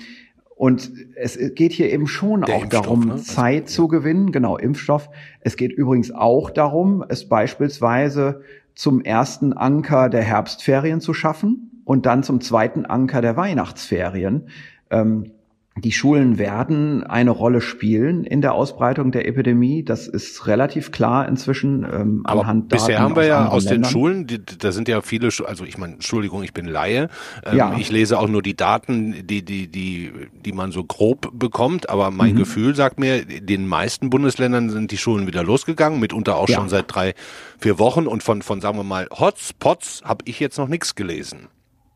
und 0.56 0.90
es 1.16 1.38
geht 1.54 1.72
hier 1.72 1.90
eben 1.90 2.06
schon 2.06 2.42
Der 2.42 2.54
auch 2.54 2.66
darum, 2.66 3.06
ne? 3.06 3.16
Zeit 3.16 3.70
zu 3.70 3.88
gewinnen, 3.88 4.30
genau, 4.30 4.58
Impfstoff. 4.58 5.08
Es 5.40 5.56
geht 5.56 5.72
übrigens 5.72 6.10
auch 6.10 6.50
darum, 6.50 7.02
es 7.08 7.28
beispielsweise 7.28 8.42
zum 8.74 9.00
ersten 9.00 9.54
Anker 9.54 10.10
der 10.10 10.22
Herbstferien 10.22 11.00
zu 11.00 11.14
schaffen 11.14 11.82
und 11.84 12.04
dann 12.04 12.22
zum 12.22 12.40
zweiten 12.40 12.84
Anker 12.84 13.22
der 13.22 13.36
Weihnachtsferien. 13.36 14.48
Ähm, 14.90 15.32
die 15.76 15.92
Schulen 15.92 16.36
werden 16.36 17.04
eine 17.04 17.30
Rolle 17.30 17.60
spielen 17.60 18.24
in 18.24 18.40
der 18.40 18.54
Ausbreitung 18.54 19.12
der 19.12 19.28
Epidemie. 19.28 19.84
Das 19.84 20.08
ist 20.08 20.48
relativ 20.48 20.90
klar 20.90 21.28
inzwischen 21.28 21.84
ähm, 21.84 22.22
Aber 22.24 22.40
anhand 22.40 22.68
bisher 22.68 22.98
Daten 22.98 23.02
haben 23.02 23.16
wir 23.16 23.26
ja 23.26 23.48
aus 23.48 23.64
Ländern. 23.64 23.82
den 23.82 23.90
Schulen, 23.90 24.26
die, 24.26 24.44
da 24.44 24.72
sind 24.72 24.88
ja 24.88 25.00
viele, 25.00 25.28
also 25.46 25.64
ich 25.64 25.78
meine, 25.78 25.94
Entschuldigung, 25.94 26.42
ich 26.42 26.52
bin 26.52 26.66
Laie. 26.66 27.08
Ähm, 27.44 27.56
ja. 27.56 27.76
Ich 27.78 27.90
lese 27.90 28.18
auch 28.18 28.28
nur 28.28 28.42
die 28.42 28.56
Daten, 28.56 29.26
die 29.26 29.44
die 29.44 29.68
die 29.68 30.12
die 30.44 30.52
man 30.52 30.72
so 30.72 30.82
grob 30.82 31.30
bekommt. 31.32 31.88
Aber 31.88 32.10
mein 32.10 32.32
mhm. 32.32 32.38
Gefühl 32.38 32.74
sagt 32.74 32.98
mir, 32.98 33.28
in 33.28 33.46
den 33.46 33.68
meisten 33.68 34.10
Bundesländern 34.10 34.70
sind 34.70 34.90
die 34.90 34.98
Schulen 34.98 35.28
wieder 35.28 35.44
losgegangen, 35.44 36.00
mitunter 36.00 36.36
auch 36.36 36.48
ja. 36.48 36.56
schon 36.56 36.68
seit 36.68 36.86
drei, 36.88 37.14
vier 37.60 37.78
Wochen. 37.78 38.08
Und 38.08 38.24
von 38.24 38.42
von 38.42 38.60
sagen 38.60 38.76
wir 38.76 38.84
mal 38.84 39.08
Hotspots 39.12 40.02
habe 40.04 40.24
ich 40.26 40.40
jetzt 40.40 40.58
noch 40.58 40.68
nichts 40.68 40.96
gelesen. 40.96 41.48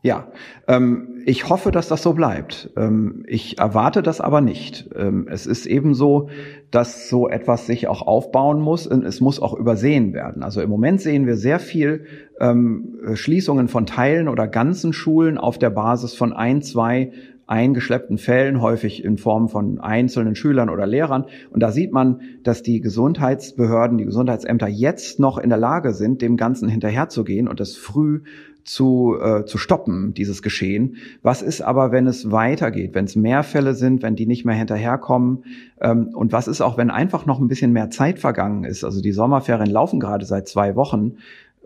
Ja, 0.05 0.27
ähm, 0.67 1.23
ich 1.25 1.49
hoffe, 1.49 1.71
dass 1.71 1.87
das 1.87 2.03
so 2.03 2.13
bleibt. 2.13 2.69
Ähm, 2.77 3.23
ich 3.25 3.57
erwarte 3.57 4.03
das 4.03 4.21
aber 4.21 4.39
nicht. 4.39 4.87
Ähm, 4.95 5.27
es 5.27 5.47
ist 5.47 5.65
eben 5.65 5.95
so, 5.95 6.29
dass 6.69 7.09
so 7.09 7.27
etwas 7.27 7.65
sich 7.65 7.87
auch 7.87 8.03
aufbauen 8.03 8.61
muss 8.61 8.85
und 8.85 9.03
es 9.03 9.19
muss 9.19 9.41
auch 9.41 9.55
übersehen 9.55 10.13
werden. 10.13 10.43
Also 10.43 10.61
im 10.61 10.69
Moment 10.69 11.01
sehen 11.01 11.25
wir 11.25 11.37
sehr 11.37 11.57
viel 11.57 12.05
ähm, 12.39 12.99
Schließungen 13.15 13.67
von 13.67 13.87
Teilen 13.87 14.27
oder 14.27 14.47
ganzen 14.47 14.93
Schulen 14.93 15.39
auf 15.39 15.57
der 15.57 15.71
Basis 15.71 16.13
von 16.13 16.33
ein, 16.33 16.61
zwei 16.61 17.11
eingeschleppten 17.47 18.19
Fällen, 18.19 18.61
häufig 18.61 19.03
in 19.03 19.17
Form 19.17 19.49
von 19.49 19.79
einzelnen 19.79 20.35
Schülern 20.35 20.69
oder 20.69 20.85
Lehrern. 20.85 21.25
Und 21.51 21.61
da 21.61 21.71
sieht 21.71 21.91
man, 21.91 22.21
dass 22.43 22.61
die 22.61 22.79
Gesundheitsbehörden, 22.79 23.97
die 23.97 24.05
Gesundheitsämter 24.05 24.67
jetzt 24.67 25.19
noch 25.19 25.39
in 25.39 25.49
der 25.49 25.57
Lage 25.57 25.93
sind, 25.93 26.21
dem 26.21 26.37
Ganzen 26.37 26.69
hinterherzugehen 26.69 27.47
und 27.47 27.59
das 27.59 27.75
früh 27.75 28.21
zu, 28.65 29.15
äh, 29.21 29.45
zu 29.45 29.57
stoppen, 29.57 30.13
dieses 30.13 30.41
Geschehen. 30.41 30.97
Was 31.21 31.41
ist 31.41 31.61
aber, 31.61 31.91
wenn 31.91 32.07
es 32.07 32.31
weitergeht, 32.31 32.95
wenn 32.95 33.05
es 33.05 33.15
mehr 33.15 33.43
Fälle 33.43 33.75
sind, 33.75 34.01
wenn 34.01 34.15
die 34.15 34.25
nicht 34.25 34.43
mehr 34.43 34.55
hinterherkommen? 34.55 35.45
Ähm, 35.79 36.09
und 36.13 36.33
was 36.33 36.47
ist 36.47 36.61
auch, 36.61 36.75
wenn 36.75 36.89
einfach 36.89 37.27
noch 37.27 37.39
ein 37.39 37.47
bisschen 37.47 37.71
mehr 37.71 37.91
Zeit 37.91 38.19
vergangen 38.19 38.63
ist? 38.63 38.83
Also 38.83 39.01
die 39.01 39.11
Sommerferien 39.11 39.69
laufen 39.69 39.99
gerade 39.99 40.25
seit 40.25 40.47
zwei 40.47 40.75
Wochen. 40.75 41.17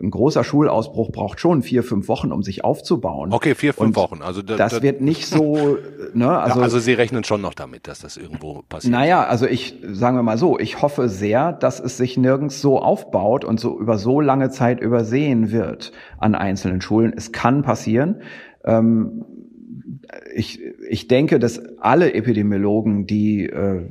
Ein 0.02 0.12
großer 0.12 0.44
Schulausbruch 0.44 1.12
braucht 1.12 1.40
schon 1.40 1.62
vier, 1.62 1.84
fünf 1.84 2.08
Wochen, 2.08 2.32
um 2.32 2.44
sich 2.44 2.64
aufzubauen. 2.64 3.34
Okay, 3.34 3.56
vier, 3.56 3.74
fünf 3.74 3.90
Und 3.90 3.96
Wochen. 3.96 4.22
Also 4.22 4.42
da, 4.42 4.56
das 4.56 4.74
da, 4.74 4.82
wird 4.82 5.02
nicht 5.02 5.28
so, 5.28 5.78
ne, 6.14 6.40
also. 6.40 6.60
Ja, 6.60 6.64
also 6.64 6.80
Sie 6.80 6.94
rechnen 6.94 7.24
schon 7.24 7.42
noch 7.42 7.54
damit, 7.54 7.88
dass 7.88 8.00
das 8.00 8.18
irgendwo 8.18 8.64
passiert. 8.68 8.92
Naja, 8.92 9.24
also 9.26 9.46
ich, 9.46 9.76
sagen 9.92 10.16
wir 10.16 10.24
mal 10.24 10.38
so, 10.38 10.58
ich 10.58 10.82
hoffe 10.82 11.10
sehr, 11.10 11.52
dass 11.52 11.80
es 11.80 11.98
sich 11.98 12.18
nirgends 12.18 12.62
so 12.62 12.80
aufbaut 12.80 13.44
und 13.44 13.60
so 13.60 13.80
über 13.80 13.98
so 13.98 14.22
lange 14.22 14.50
Zeit 14.50 14.80
übersehen 14.80 15.52
wird 15.52 15.92
an 16.18 16.36
einzelnen 16.36 16.82
Schulen. 16.82 17.14
Es 17.16 17.32
kann 17.32 17.62
passieren. 17.62 18.22
Ähm, 18.64 19.26
ich, 20.34 20.62
ich 20.90 21.08
denke, 21.08 21.40
dass 21.40 21.62
alle 21.80 22.14
Epidemiologen, 22.14 23.06
die, 23.06 23.46
äh, 23.46 23.90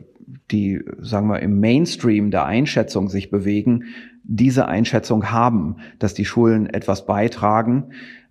die, 0.51 0.83
sagen 1.01 1.29
wir, 1.29 1.41
im 1.41 1.61
Mainstream 1.61 2.31
der 2.31 2.47
Einschätzung 2.47 3.09
sich 3.09 3.31
bewegen, 3.31 3.85
diese 4.25 4.67
Einschätzung 4.67 5.31
haben, 5.31 5.77
dass 5.99 6.15
die 6.15 6.25
Schulen 6.25 6.67
etwas 6.67 7.07
beitragen 7.07 7.91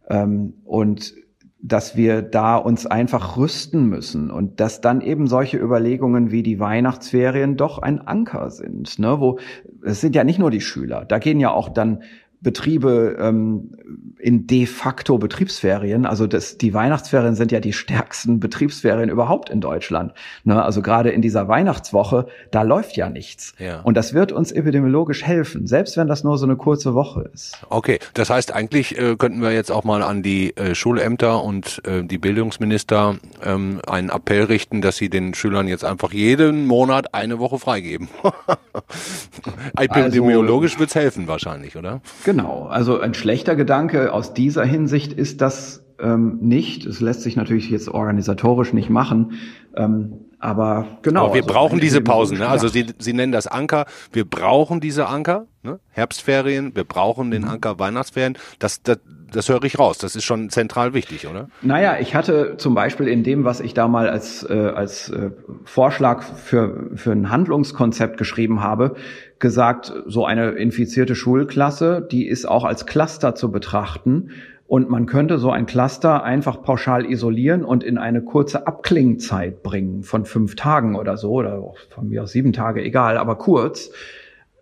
ähm, 0.10 0.54
und 0.64 1.16
dass 1.60 1.98
wir 1.98 2.22
da 2.22 2.56
uns 2.56 2.86
einfach 2.86 3.36
rüsten 3.36 3.88
müssen 3.88 4.30
und 4.30 4.60
dass 4.60 4.80
dann 4.80 5.02
eben 5.02 5.28
solche 5.28 5.58
Überlegungen 5.58 6.32
wie 6.32 6.44
die 6.44 6.60
Weihnachtsferien 6.60 7.58
doch 7.58 7.80
ein 7.80 8.00
Anker 8.00 8.52
sind, 8.52 9.00
ne, 9.00 9.20
wo 9.20 9.40
es 9.84 10.02
sind 10.02 10.16
ja 10.16 10.24
nicht 10.24 10.38
nur 10.38 10.52
die 10.52 10.62
Schüler, 10.62 11.04
da 11.06 11.18
gehen 11.18 11.40
ja 11.40 11.52
auch 11.52 11.70
dann 11.70 12.04
Betriebe 12.42 13.18
ähm, 13.20 13.72
in 14.20 14.46
de 14.46 14.68
facto 14.68 15.18
Betriebsferien. 15.18 16.06
Also 16.06 16.28
das, 16.28 16.58
die 16.58 16.74
Weihnachtsferien 16.74 17.36
sind 17.36 17.52
ja 17.52 17.60
die 17.60 17.74
stärksten 17.74 18.40
Betriebsferien 18.40 19.10
überhaupt 19.10 19.50
in 19.50 19.60
Deutschland. 19.60 20.14
Ne? 20.44 20.62
Also 20.62 20.82
gerade 20.82 21.10
in 21.10 21.22
dieser 21.22 21.48
Weihnachtswoche, 21.48 22.28
da 22.52 22.62
läuft 22.62 22.96
ja 22.96 23.10
nichts. 23.10 23.54
Ja. 23.58 23.82
Und 23.82 23.98
das 23.98 24.14
wird 24.14 24.32
uns 24.32 24.52
epidemiologisch 24.52 25.24
helfen, 25.24 25.66
selbst 25.66 25.98
wenn 25.98 26.08
das 26.08 26.24
nur 26.24 26.38
so 26.38 26.46
eine 26.46 26.56
kurze 26.56 26.94
Woche 26.94 27.30
ist. 27.34 27.58
Okay, 27.70 28.00
das 28.14 28.30
heißt 28.30 28.54
eigentlich 28.54 28.98
äh, 28.98 29.16
könnten 29.16 29.42
wir 29.42 29.52
jetzt 29.52 29.72
auch 29.72 29.84
mal 29.84 30.04
an 30.04 30.22
die 30.22 30.56
äh, 30.58 30.76
Schulämter 30.76 31.44
und 31.44 31.82
äh, 31.86 32.04
die 32.04 32.20
Bildungsminister 32.20 33.16
ähm, 33.44 33.82
einen 33.88 34.10
Appell 34.10 34.44
richten, 34.44 34.82
dass 34.82 34.98
sie 34.98 35.10
den 35.10 35.34
Schülern 35.34 35.68
jetzt 35.68 35.84
einfach 35.84 36.14
jeden 36.14 36.68
Monat 36.68 37.14
eine 37.16 37.40
Woche 37.40 37.58
freigeben. 37.58 38.10
Epidemiologisch 39.78 40.74
also, 40.74 40.82
wird's 40.82 40.96
helfen 40.96 41.28
wahrscheinlich, 41.28 41.76
oder? 41.76 42.02
Genau, 42.24 42.37
also 42.46 43.00
ein 43.00 43.14
schlechter 43.14 43.56
Gedanke 43.56 44.14
aus 44.14 44.34
dieser 44.34 44.64
Hinsicht 44.64 45.14
ist 45.14 45.42
das 45.42 45.84
ähm, 46.00 46.38
nicht. 46.42 46.86
Es 46.86 47.02
lässt 47.02 47.22
sich 47.22 47.36
natürlich 47.36 47.70
jetzt 47.70 47.90
organisatorisch 47.90 48.74
nicht 48.74 48.90
machen. 48.90 49.34
Ähm, 49.76 50.26
aber 50.40 50.86
genau. 51.02 51.26
Aber 51.26 51.34
wir 51.34 51.44
also 51.44 51.54
brauchen 51.54 51.80
diese 51.80 52.02
Pausen. 52.02 52.38
Ne? 52.38 52.48
Also 52.48 52.68
Sie, 52.68 52.86
Sie 53.00 53.14
nennen 53.14 53.32
das 53.32 53.48
Anker. 53.48 53.86
Wir 54.12 54.24
brauchen 54.24 54.80
diese 54.80 55.08
Anker. 55.08 55.48
Ne? 55.64 55.80
Herbstferien. 55.90 56.76
Wir 56.76 56.84
brauchen 56.84 57.32
den 57.32 57.42
mhm. 57.42 57.50
Anker 57.50 57.80
Weihnachtsferien. 57.80 58.38
Das, 58.60 58.84
das, 58.84 59.00
das 59.32 59.50
höre 59.50 59.64
ich 59.64 59.80
raus. 59.80 59.98
Das 59.98 60.16
ist 60.16 60.24
schon 60.24 60.50
zentral 60.50 60.94
wichtig, 60.94 61.28
oder? 61.28 61.50
Naja, 61.64 61.98
ich 62.00 62.14
hatte 62.14 62.56
zum 62.58 62.76
Beispiel 62.76 63.08
in 63.08 63.24
dem, 63.24 63.46
was 63.46 63.60
ich 63.60 63.74
da 63.74 63.88
mal 63.88 64.10
als, 64.10 64.48
äh, 64.48 64.54
als 64.54 65.10
äh, 65.10 65.32
Vorschlag 65.66 66.22
für, 66.22 66.92
für 66.96 67.12
ein 67.12 67.32
Handlungskonzept 67.32 68.18
geschrieben 68.18 68.62
habe, 68.62 68.96
gesagt, 69.40 69.94
so 70.06 70.26
eine 70.26 70.52
infizierte 70.52 71.16
Schulklasse, 71.16 72.08
die 72.10 72.28
ist 72.28 72.48
auch 72.48 72.64
als 72.64 72.86
Cluster 72.86 73.36
zu 73.36 73.52
betrachten 73.52 74.32
und 74.68 74.90
man 74.90 75.06
könnte 75.06 75.38
so 75.38 75.50
ein 75.50 75.66
Cluster 75.66 76.24
einfach 76.24 76.62
pauschal 76.62 77.06
isolieren 77.10 77.64
und 77.64 77.84
in 77.84 77.98
eine 77.98 78.22
kurze 78.22 78.68
Abklingzeit 78.68 79.64
bringen 79.64 80.04
von 80.04 80.26
fünf 80.26 80.56
Tagen 80.56 80.96
oder 80.96 81.16
so, 81.16 81.32
oder 81.32 81.74
von 81.90 82.10
mir 82.10 82.24
aus 82.24 82.34
sieben 82.34 82.52
Tage, 82.52 82.84
egal, 82.84 83.18
aber 83.18 83.38
kurz. 83.38 83.92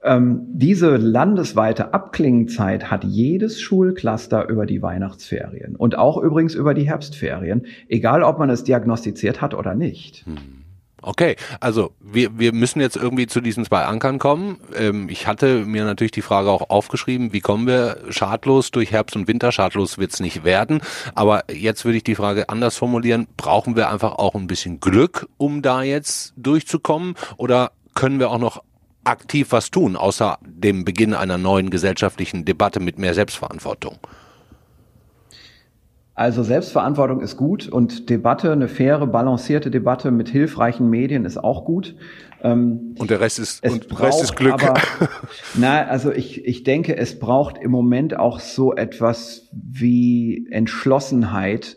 Ähm, 0.04 0.42
diese 0.54 0.98
landesweite 0.98 1.96
Abklingzeit 1.96 2.92
hat 2.92 3.04
jedes 3.04 3.60
Schulcluster 3.60 4.48
über 4.48 4.68
die 4.68 4.84
Weihnachtsferien 4.84 5.76
und 5.76 5.98
auch 5.98 6.22
übrigens 6.22 6.54
über 6.54 6.76
die 6.76 6.88
Herbstferien, 6.88 7.66
egal 7.88 8.22
ob 8.22 8.38
man 8.38 8.52
es 8.52 8.64
diagnostiziert 8.64 9.42
hat 9.42 9.56
oder 9.56 9.74
nicht. 9.74 10.24
Hm. 10.28 10.65
Okay, 11.08 11.36
also 11.60 11.92
wir, 12.00 12.40
wir 12.40 12.52
müssen 12.52 12.82
jetzt 12.82 12.96
irgendwie 12.96 13.28
zu 13.28 13.40
diesen 13.40 13.64
zwei 13.64 13.84
Ankern 13.84 14.18
kommen. 14.18 14.58
Ähm, 14.76 15.08
ich 15.08 15.28
hatte 15.28 15.64
mir 15.64 15.84
natürlich 15.86 16.14
die 16.14 16.24
Frage 16.24 16.50
auch 16.50 16.72
aufgeschrieben, 16.72 17.32
wie 17.32 17.42
kommen 17.42 17.68
wir 17.68 17.98
schadlos 18.10 18.72
durch 18.72 18.92
Herbst 18.92 19.16
und 19.16 19.28
Winter? 19.28 19.52
Schadlos 19.52 20.00
wird's 20.00 20.20
nicht 20.20 20.44
werden. 20.44 20.82
Aber 21.14 21.44
jetzt 21.54 21.86
würde 21.86 21.98
ich 21.98 22.04
die 22.04 22.16
Frage 22.16 22.50
anders 22.50 22.76
formulieren. 22.76 23.28
Brauchen 23.38 23.76
wir 23.76 23.92
einfach 23.92 24.14
auch 24.14 24.34
ein 24.34 24.48
bisschen 24.48 24.80
Glück, 24.80 25.28
um 25.38 25.62
da 25.62 25.84
jetzt 25.84 26.34
durchzukommen? 26.38 27.14
Oder 27.38 27.72
können 27.94 28.20
wir 28.20 28.32
auch 28.32 28.40
noch 28.40 28.64
aktiv 29.04 29.52
was 29.52 29.70
tun, 29.70 29.96
außer 29.96 30.40
dem 30.42 30.86
Beginn 30.86 31.14
einer 31.14 31.38
neuen 31.38 31.70
gesellschaftlichen 31.70 32.46
Debatte 32.46 32.80
mit 32.80 32.98
mehr 32.98 33.14
Selbstverantwortung? 33.14 34.00
Also 36.16 36.44
Selbstverantwortung 36.44 37.20
ist 37.20 37.36
gut 37.36 37.68
und 37.68 38.10
Debatte, 38.10 38.54
eine 38.54 38.70
faire, 38.70 39.06
balancierte 39.06 39.70
Debatte 39.70 40.12
mit 40.12 40.30
hilfreichen 40.30 40.90
Medien 40.90 41.26
ist 41.26 41.38
auch 41.38 41.66
gut. 41.66 41.94
Ähm, 42.42 42.96
und 42.98 43.10
der 43.10 43.20
Rest 43.20 43.38
ist, 43.38 43.66
und 43.70 43.90
braucht, 43.90 44.04
Rest 44.04 44.24
ist 44.24 44.36
Glück. 44.38 44.54
Aber, 44.54 44.76
na, 45.56 45.86
also 45.86 46.14
ich, 46.14 46.46
ich 46.46 46.64
denke, 46.64 46.96
es 46.96 47.20
braucht 47.20 47.58
im 47.58 47.70
Moment 47.72 48.18
auch 48.18 48.40
so 48.40 48.74
etwas 48.74 49.50
wie 49.52 50.48
Entschlossenheit, 50.52 51.76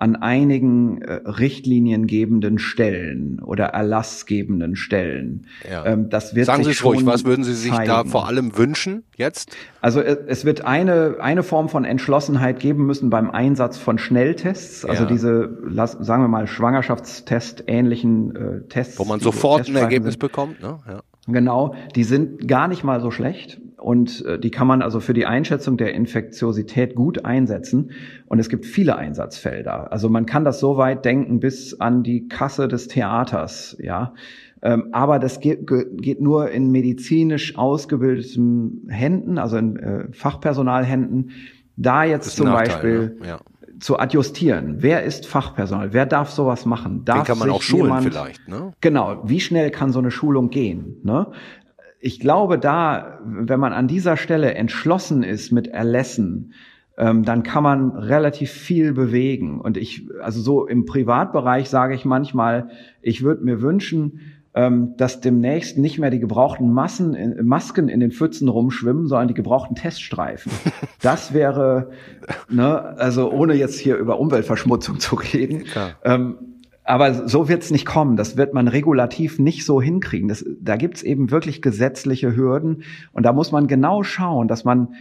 an 0.00 0.16
einigen 0.16 1.02
äh, 1.02 1.12
richtliniengebenden 1.12 2.58
Stellen 2.58 3.38
oder 3.38 3.66
erlassgebenden 3.66 4.74
Stellen. 4.74 5.46
Ja. 5.70 5.84
Ähm, 5.84 6.08
das 6.08 6.34
wird 6.34 6.46
Sagen 6.46 6.64
Sie 6.64 6.70
es 6.70 6.82
ruhig, 6.82 7.04
was 7.04 7.26
würden 7.26 7.44
Sie 7.44 7.52
sich 7.52 7.70
zeigen. 7.70 7.86
da 7.86 8.04
vor 8.04 8.26
allem 8.26 8.56
wünschen 8.56 9.04
jetzt? 9.16 9.54
Also 9.82 10.00
äh, 10.00 10.16
es 10.26 10.46
wird 10.46 10.64
eine, 10.64 11.16
eine 11.20 11.42
Form 11.42 11.68
von 11.68 11.84
Entschlossenheit 11.84 12.60
geben 12.60 12.86
müssen 12.86 13.10
beim 13.10 13.30
Einsatz 13.30 13.76
von 13.76 13.98
Schnelltests, 13.98 14.86
also 14.86 15.02
ja. 15.02 15.08
diese, 15.10 15.58
sagen 15.74 16.22
wir 16.22 16.28
mal, 16.28 16.46
Schwangerschaftstest 16.46 17.64
ähnlichen 17.66 18.34
äh, 18.34 18.68
Tests. 18.70 18.98
Wo 18.98 19.04
man 19.04 19.20
sofort 19.20 19.68
ein 19.68 19.76
Ergebnis 19.76 20.14
sind. 20.14 20.20
bekommt, 20.20 20.62
ne? 20.62 20.78
Ja. 20.88 21.02
Genau, 21.26 21.74
die 21.94 22.04
sind 22.04 22.48
gar 22.48 22.68
nicht 22.68 22.84
mal 22.84 23.02
so 23.02 23.10
schlecht 23.10 23.60
und 23.80 24.24
äh, 24.26 24.38
die 24.38 24.50
kann 24.50 24.66
man 24.66 24.82
also 24.82 25.00
für 25.00 25.14
die 25.14 25.26
Einschätzung 25.26 25.76
der 25.76 25.94
Infektiosität 25.94 26.94
gut 26.94 27.24
einsetzen. 27.24 27.92
Und 28.26 28.38
es 28.38 28.48
gibt 28.48 28.66
viele 28.66 28.96
Einsatzfelder. 28.96 29.92
Also 29.92 30.08
man 30.08 30.26
kann 30.26 30.44
das 30.44 30.60
so 30.60 30.76
weit 30.76 31.04
denken 31.04 31.40
bis 31.40 31.80
an 31.80 32.02
die 32.02 32.28
Kasse 32.28 32.68
des 32.68 32.88
Theaters, 32.88 33.76
ja. 33.80 34.14
Ähm, 34.62 34.88
aber 34.92 35.18
das 35.18 35.40
geht, 35.40 35.66
geht 35.66 36.20
nur 36.20 36.50
in 36.50 36.70
medizinisch 36.70 37.56
ausgebildeten 37.56 38.86
Händen, 38.90 39.38
also 39.38 39.56
in 39.56 39.76
äh, 39.76 40.12
Fachpersonalhänden. 40.12 41.30
Da 41.76 42.04
jetzt 42.04 42.36
zum 42.36 42.46
Nachteil, 42.46 42.66
Beispiel 42.66 43.16
ne? 43.20 43.26
ja. 43.26 43.40
zu 43.78 43.98
adjustieren. 43.98 44.76
Wer 44.80 45.04
ist 45.04 45.26
Fachpersonal? 45.26 45.94
Wer 45.94 46.04
darf 46.04 46.30
sowas 46.30 46.66
machen? 46.66 47.06
Darf 47.06 47.20
Den 47.20 47.24
kann 47.24 47.38
man 47.38 47.50
auch 47.50 47.62
schulen 47.62 47.84
jemand, 47.84 48.04
vielleicht, 48.04 48.48
ne? 48.48 48.74
Genau. 48.82 49.22
Wie 49.24 49.40
schnell 49.40 49.70
kann 49.70 49.92
so 49.92 49.98
eine 49.98 50.10
Schulung 50.10 50.50
gehen? 50.50 50.96
Ne? 51.04 51.28
Ich 52.00 52.18
glaube, 52.18 52.58
da, 52.58 53.20
wenn 53.24 53.60
man 53.60 53.72
an 53.72 53.86
dieser 53.86 54.16
Stelle 54.16 54.54
entschlossen 54.54 55.22
ist 55.22 55.52
mit 55.52 55.68
Erlässen, 55.68 56.54
ähm, 56.96 57.24
dann 57.24 57.42
kann 57.42 57.62
man 57.62 57.90
relativ 57.90 58.50
viel 58.50 58.92
bewegen. 58.92 59.60
Und 59.60 59.76
ich, 59.76 60.08
also 60.22 60.40
so 60.40 60.66
im 60.66 60.86
Privatbereich 60.86 61.68
sage 61.68 61.94
ich 61.94 62.04
manchmal, 62.04 62.70
ich 63.02 63.22
würde 63.22 63.44
mir 63.44 63.60
wünschen, 63.60 64.20
ähm, 64.52 64.94
dass 64.96 65.20
demnächst 65.20 65.78
nicht 65.78 65.98
mehr 65.98 66.10
die 66.10 66.18
gebrauchten 66.18 66.72
Massen, 66.72 67.14
in, 67.14 67.46
Masken 67.46 67.88
in 67.88 68.00
den 68.00 68.10
Pfützen 68.10 68.48
rumschwimmen, 68.48 69.06
sondern 69.06 69.28
die 69.28 69.34
gebrauchten 69.34 69.76
Teststreifen. 69.76 70.52
Das 71.02 71.32
wäre, 71.32 71.92
ne, 72.50 72.78
also 72.98 73.32
ohne 73.32 73.54
jetzt 73.54 73.78
hier 73.78 73.96
über 73.96 74.20
Umweltverschmutzung 74.20 75.00
zu 75.00 75.16
reden, 75.16 75.64
ähm, 76.04 76.36
aber 76.90 77.28
so 77.28 77.48
wird 77.48 77.62
es 77.62 77.70
nicht 77.70 77.86
kommen. 77.86 78.16
Das 78.16 78.36
wird 78.36 78.52
man 78.52 78.66
regulativ 78.66 79.38
nicht 79.38 79.64
so 79.64 79.80
hinkriegen. 79.80 80.28
Das, 80.28 80.44
da 80.60 80.76
gibt's 80.76 81.02
eben 81.02 81.30
wirklich 81.30 81.62
gesetzliche 81.62 82.34
Hürden. 82.34 82.82
Und 83.12 83.24
da 83.24 83.32
muss 83.32 83.52
man 83.52 83.68
genau 83.68 84.02
schauen, 84.02 84.48
dass 84.48 84.64
man 84.64 84.94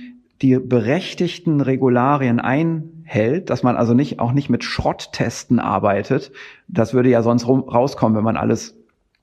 die 0.43 0.59
berechtigten 0.59 1.61
Regularien 1.61 2.39
einhält, 2.39 3.49
dass 3.49 3.63
man 3.63 3.75
also 3.75 3.95
nicht 3.95 4.19
auch 4.19 4.33
nicht 4.33 4.51
mit 4.51 4.63
Schrotttesten 4.63 5.59
arbeitet. 5.59 6.31
Das 6.67 6.93
würde 6.93 7.09
ja 7.09 7.23
sonst 7.23 7.47
rum, 7.47 7.61
rauskommen, 7.61 8.15
wenn 8.15 8.23
man 8.23 8.37
alles 8.37 8.77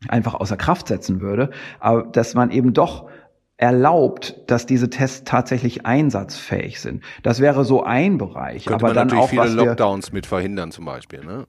einfach 0.09 0.35
außer 0.35 0.57
Kraft 0.57 0.88
setzen 0.88 1.20
würde. 1.20 1.50
Aber 1.79 2.02
dass 2.02 2.35
man 2.35 2.50
eben 2.50 2.72
doch 2.72 3.09
erlaubt, 3.59 4.42
dass 4.48 4.66
diese 4.66 4.90
Tests 4.90 5.22
tatsächlich 5.24 5.87
einsatzfähig 5.87 6.81
sind. 6.81 7.05
Das 7.22 7.40
wäre 7.40 7.64
so 7.64 7.85
ein 7.85 8.18
Bereich. 8.18 8.66
Könnte 8.66 8.85
aber 8.85 8.88
man 8.88 8.94
dann 8.94 9.07
natürlich 9.07 9.40
auch 9.40 9.46
viele 9.46 9.64
Lockdowns 9.64 10.12
mit 10.12 10.26
verhindern 10.26 10.72
zum 10.72 10.85
Beispiel, 10.85 11.24
ne? 11.24 11.46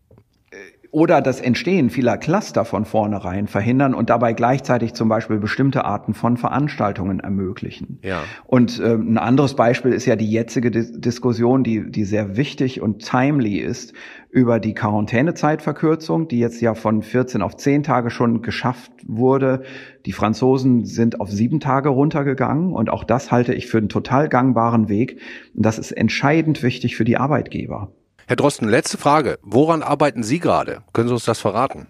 Oder 0.97 1.21
das 1.21 1.39
Entstehen 1.39 1.91
vieler 1.91 2.17
Cluster 2.17 2.65
von 2.65 2.83
vornherein 2.83 3.45
verhindern 3.45 3.93
und 3.93 4.09
dabei 4.09 4.33
gleichzeitig 4.33 4.95
zum 4.95 5.09
Beispiel 5.09 5.37
bestimmte 5.37 5.85
Arten 5.85 6.15
von 6.15 6.37
Veranstaltungen 6.37 7.19
ermöglichen. 7.19 7.99
Ja. 8.01 8.23
Und 8.47 8.79
äh, 8.79 8.95
ein 8.95 9.19
anderes 9.19 9.53
Beispiel 9.53 9.93
ist 9.93 10.07
ja 10.07 10.15
die 10.15 10.31
jetzige 10.31 10.71
Dis 10.71 10.99
Diskussion, 10.99 11.63
die, 11.63 11.91
die 11.91 12.03
sehr 12.03 12.35
wichtig 12.35 12.81
und 12.81 13.05
timely 13.05 13.59
ist, 13.59 13.93
über 14.31 14.59
die 14.59 14.73
Quarantänezeitverkürzung, 14.73 16.29
die 16.29 16.39
jetzt 16.39 16.61
ja 16.61 16.73
von 16.73 17.03
14 17.03 17.43
auf 17.43 17.55
10 17.55 17.83
Tage 17.83 18.09
schon 18.09 18.41
geschafft 18.41 18.91
wurde. 19.05 19.61
Die 20.07 20.13
Franzosen 20.13 20.85
sind 20.85 21.21
auf 21.21 21.29
sieben 21.29 21.59
Tage 21.59 21.89
runtergegangen 21.89 22.73
und 22.73 22.89
auch 22.89 23.03
das 23.03 23.29
halte 23.29 23.53
ich 23.53 23.67
für 23.67 23.77
einen 23.77 23.89
total 23.89 24.29
gangbaren 24.29 24.89
Weg. 24.89 25.21
Und 25.53 25.63
das 25.63 25.77
ist 25.77 25.91
entscheidend 25.91 26.63
wichtig 26.63 26.95
für 26.95 27.05
die 27.05 27.17
Arbeitgeber. 27.17 27.91
Herr 28.29 28.35
Drosten, 28.35 28.67
letzte 28.67 28.97
Frage. 28.97 29.39
Woran 29.41 29.81
arbeiten 29.81 30.21
Sie 30.21 30.39
gerade? 30.39 30.83
Können 30.91 31.07
Sie 31.07 31.13
uns 31.13 31.23
das 31.23 31.39
verraten? 31.39 31.87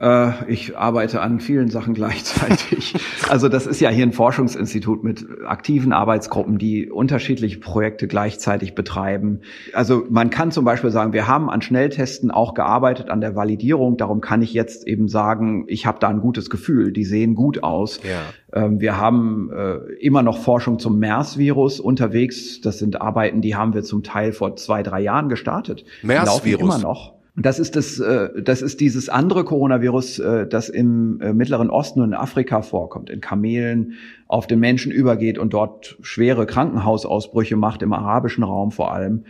Äh, 0.00 0.50
ich 0.50 0.76
arbeite 0.76 1.20
an 1.20 1.40
vielen 1.40 1.68
Sachen 1.68 1.94
gleichzeitig. 2.00 2.94
also 3.28 3.48
das 3.48 3.66
ist 3.66 3.80
ja 3.80 3.90
hier 3.90 4.06
ein 4.06 4.12
Forschungsinstitut 4.12 5.04
mit 5.04 5.26
aktiven 5.46 5.92
Arbeitsgruppen, 5.92 6.58
die 6.58 6.90
unterschiedliche 6.90 7.58
Projekte 7.58 8.08
gleichzeitig 8.08 8.74
betreiben. 8.74 9.40
Also 9.72 10.06
man 10.08 10.30
kann 10.30 10.50
zum 10.50 10.64
Beispiel 10.64 10.90
sagen, 10.90 11.12
wir 11.12 11.26
haben 11.26 11.50
an 11.50 11.60
Schnelltesten 11.60 12.30
auch 12.30 12.54
gearbeitet, 12.54 13.10
an 13.10 13.20
der 13.20 13.36
Validierung. 13.36 13.96
Darum 13.96 14.20
kann 14.20 14.40
ich 14.42 14.54
jetzt 14.54 14.86
eben 14.86 15.08
sagen, 15.08 15.64
ich 15.68 15.84
habe 15.86 15.98
da 16.00 16.08
ein 16.08 16.20
gutes 16.20 16.48
Gefühl. 16.48 16.92
Die 16.92 17.04
sehen 17.04 17.34
gut 17.34 17.62
aus. 17.62 18.00
Ja. 18.02 18.20
Ähm, 18.52 18.80
wir 18.80 18.96
haben 18.96 19.50
äh, 19.52 19.76
immer 20.00 20.22
noch 20.22 20.38
Forschung 20.38 20.78
zum 20.78 20.98
MERS-Virus 20.98 21.78
unterwegs. 21.78 22.60
Das 22.62 22.78
sind 22.78 23.00
Arbeiten, 23.00 23.42
die 23.42 23.54
haben 23.54 23.74
wir 23.74 23.82
zum 23.82 24.02
Teil 24.02 24.32
vor 24.32 24.56
zwei, 24.56 24.82
drei 24.82 25.00
Jahren 25.00 25.28
gestartet. 25.28 25.84
MERS-Virus? 26.02 26.62
Immer 26.62 26.78
noch. 26.78 27.19
Das 27.36 27.58
ist 27.58 27.76
das, 27.76 27.98
äh, 28.00 28.42
das 28.42 28.62
ist 28.62 28.80
dieses 28.80 29.08
andere 29.08 29.44
Coronavirus, 29.44 30.18
äh, 30.18 30.46
das 30.46 30.68
im 30.68 31.20
äh, 31.20 31.32
Mittleren 31.32 31.70
Osten 31.70 32.00
und 32.00 32.08
in 32.08 32.14
Afrika 32.14 32.62
vorkommt, 32.62 33.10
in 33.10 33.20
Kamelen 33.20 33.94
auf 34.26 34.46
den 34.46 34.60
Menschen 34.60 34.92
übergeht 34.92 35.38
und 35.38 35.52
dort 35.52 35.96
schwere 36.02 36.46
Krankenhausausbrüche 36.46 37.56
macht, 37.56 37.82
im 37.82 37.92
arabischen 37.92 38.44
Raum 38.44 38.72
vor 38.72 38.92
allem. 38.92 39.24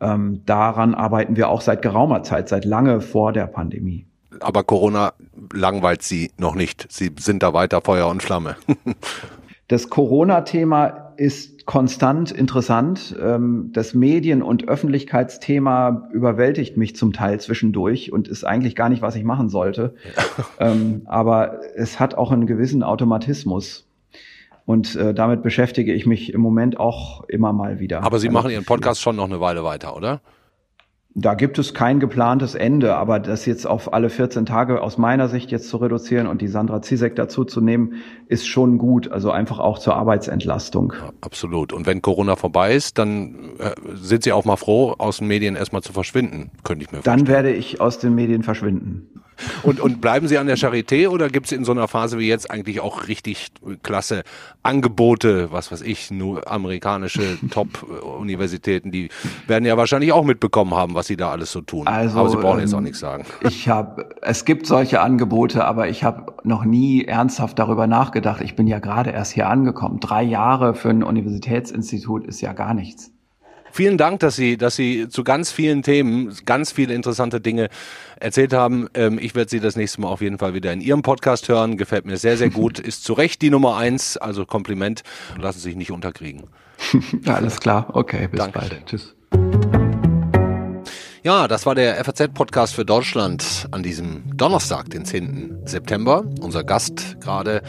Ähm, 0.00 0.42
daran 0.46 0.94
arbeiten 0.94 1.36
wir 1.36 1.48
auch 1.48 1.60
seit 1.60 1.82
geraumer 1.82 2.22
Zeit, 2.22 2.48
seit 2.48 2.64
lange 2.64 3.00
vor 3.00 3.32
der 3.32 3.46
Pandemie. 3.46 4.06
Aber 4.40 4.64
Corona 4.64 5.12
langweilt 5.52 6.02
Sie 6.02 6.32
noch 6.38 6.56
nicht. 6.56 6.86
Sie 6.90 7.12
sind 7.18 7.42
da 7.42 7.54
weiter 7.54 7.80
Feuer 7.80 8.08
und 8.08 8.22
Flamme. 8.22 8.56
das 9.68 9.88
Corona-Thema 9.88 11.03
ist 11.16 11.66
konstant 11.66 12.30
interessant. 12.30 13.16
Ähm, 13.20 13.70
das 13.72 13.94
Medien- 13.94 14.42
und 14.42 14.68
Öffentlichkeitsthema 14.68 16.08
überwältigt 16.12 16.76
mich 16.76 16.96
zum 16.96 17.12
Teil 17.12 17.40
zwischendurch 17.40 18.12
und 18.12 18.28
ist 18.28 18.44
eigentlich 18.44 18.76
gar 18.76 18.88
nicht, 18.88 19.02
was 19.02 19.16
ich 19.16 19.24
machen 19.24 19.48
sollte. 19.48 19.94
Ähm, 20.58 21.02
aber 21.06 21.60
es 21.74 21.98
hat 21.98 22.14
auch 22.14 22.30
einen 22.30 22.46
gewissen 22.46 22.82
Automatismus. 22.82 23.86
Und 24.66 24.96
äh, 24.96 25.12
damit 25.12 25.42
beschäftige 25.42 25.92
ich 25.92 26.06
mich 26.06 26.32
im 26.32 26.40
Moment 26.40 26.78
auch 26.78 27.24
immer 27.28 27.52
mal 27.52 27.80
wieder. 27.80 28.02
Aber 28.02 28.18
Sie 28.18 28.28
machen 28.28 28.50
Ihren 28.50 28.64
Podcast 28.64 29.00
schon 29.00 29.16
noch 29.16 29.24
eine 29.24 29.40
Weile 29.40 29.64
weiter, 29.64 29.96
oder? 29.96 30.20
Da 31.16 31.34
gibt 31.34 31.60
es 31.60 31.74
kein 31.74 32.00
geplantes 32.00 32.56
Ende, 32.56 32.96
aber 32.96 33.20
das 33.20 33.46
jetzt 33.46 33.68
auf 33.68 33.92
alle 33.92 34.10
14 34.10 34.46
Tage 34.46 34.82
aus 34.82 34.98
meiner 34.98 35.28
Sicht 35.28 35.52
jetzt 35.52 35.68
zu 35.68 35.76
reduzieren 35.76 36.26
und 36.26 36.40
die 36.40 36.48
Sandra 36.48 36.82
Zizek 36.82 37.14
dazu 37.14 37.44
zu 37.44 37.60
nehmen, 37.60 38.02
ist 38.26 38.48
schon 38.48 38.78
gut. 38.78 39.12
Also 39.12 39.30
einfach 39.30 39.60
auch 39.60 39.78
zur 39.78 39.94
Arbeitsentlastung. 39.94 40.92
Ja, 40.92 41.12
absolut. 41.20 41.72
Und 41.72 41.86
wenn 41.86 42.02
Corona 42.02 42.34
vorbei 42.34 42.74
ist, 42.74 42.98
dann 42.98 43.52
äh, 43.60 43.70
sind 43.94 44.24
Sie 44.24 44.32
auch 44.32 44.44
mal 44.44 44.56
froh, 44.56 44.96
aus 44.98 45.18
den 45.18 45.28
Medien 45.28 45.54
erstmal 45.54 45.82
zu 45.82 45.92
verschwinden, 45.92 46.50
könnte 46.64 46.84
ich 46.84 46.90
mir 46.90 46.98
vorstellen. 46.98 47.18
Dann 47.18 47.28
werde 47.28 47.52
ich 47.52 47.80
aus 47.80 48.00
den 48.00 48.16
Medien 48.16 48.42
verschwinden. 48.42 49.08
Und, 49.62 49.80
und 49.80 50.00
bleiben 50.00 50.28
Sie 50.28 50.38
an 50.38 50.46
der 50.46 50.56
Charité 50.56 51.08
oder 51.08 51.28
gibt 51.28 51.46
es 51.46 51.52
in 51.52 51.64
so 51.64 51.72
einer 51.72 51.88
Phase 51.88 52.18
wie 52.18 52.28
jetzt 52.28 52.50
eigentlich 52.50 52.80
auch 52.80 53.08
richtig 53.08 53.48
klasse 53.82 54.22
Angebote, 54.62 55.52
was 55.52 55.70
weiß 55.72 55.82
ich, 55.82 56.10
nur 56.10 56.50
amerikanische 56.50 57.38
Top-Universitäten, 57.50 58.90
die 58.90 59.08
werden 59.46 59.64
ja 59.64 59.76
wahrscheinlich 59.76 60.12
auch 60.12 60.24
mitbekommen 60.24 60.74
haben, 60.74 60.94
was 60.94 61.06
Sie 61.06 61.16
da 61.16 61.30
alles 61.30 61.52
so 61.52 61.60
tun. 61.60 61.86
Also, 61.86 62.18
aber 62.18 62.30
Sie 62.30 62.36
brauchen 62.36 62.60
jetzt 62.60 62.74
auch 62.74 62.78
ähm, 62.78 62.84
nichts 62.84 63.00
sagen. 63.00 63.24
Ich 63.42 63.68
habe, 63.68 64.08
es 64.22 64.44
gibt 64.44 64.66
solche 64.66 65.00
Angebote, 65.00 65.64
aber 65.64 65.88
ich 65.88 66.04
habe 66.04 66.34
noch 66.44 66.64
nie 66.64 67.04
ernsthaft 67.04 67.58
darüber 67.58 67.86
nachgedacht. 67.86 68.40
Ich 68.40 68.56
bin 68.56 68.66
ja 68.66 68.78
gerade 68.78 69.10
erst 69.10 69.32
hier 69.32 69.48
angekommen. 69.48 70.00
Drei 70.00 70.22
Jahre 70.22 70.74
für 70.74 70.90
ein 70.90 71.02
Universitätsinstitut 71.02 72.26
ist 72.26 72.40
ja 72.40 72.52
gar 72.52 72.74
nichts. 72.74 73.13
Vielen 73.74 73.98
Dank, 73.98 74.20
dass 74.20 74.36
Sie, 74.36 74.56
dass 74.56 74.76
Sie 74.76 75.08
zu 75.08 75.24
ganz 75.24 75.50
vielen 75.50 75.82
Themen 75.82 76.32
ganz 76.44 76.70
viele 76.70 76.94
interessante 76.94 77.40
Dinge 77.40 77.70
erzählt 78.20 78.52
haben. 78.52 78.86
Ähm, 78.94 79.18
ich 79.20 79.34
werde 79.34 79.50
Sie 79.50 79.58
das 79.58 79.74
nächste 79.74 80.00
Mal 80.00 80.06
auf 80.06 80.20
jeden 80.20 80.38
Fall 80.38 80.54
wieder 80.54 80.72
in 80.72 80.80
Ihrem 80.80 81.02
Podcast 81.02 81.48
hören. 81.48 81.76
Gefällt 81.76 82.06
mir 82.06 82.16
sehr, 82.16 82.36
sehr 82.36 82.50
gut. 82.50 82.78
Ist 82.78 83.02
zu 83.02 83.14
Recht 83.14 83.42
die 83.42 83.50
Nummer 83.50 83.76
eins. 83.76 84.16
Also 84.16 84.46
Kompliment. 84.46 85.02
Lassen 85.40 85.58
Sie 85.58 85.70
sich 85.70 85.74
nicht 85.76 85.90
unterkriegen. 85.90 86.44
Alles 87.26 87.58
klar. 87.58 87.88
Okay, 87.94 88.28
bis 88.28 88.38
Dankeschön. 88.38 88.70
bald. 88.70 88.86
Tschüss. 88.86 89.16
Ja, 91.24 91.48
das 91.48 91.66
war 91.66 91.74
der 91.74 91.96
FAZ-Podcast 92.04 92.76
für 92.76 92.84
Deutschland 92.84 93.66
an 93.72 93.82
diesem 93.82 94.36
Donnerstag, 94.36 94.90
den 94.90 95.04
10. 95.04 95.62
September. 95.64 96.22
Unser 96.40 96.62
Gast 96.62 97.16
gerade 97.20 97.60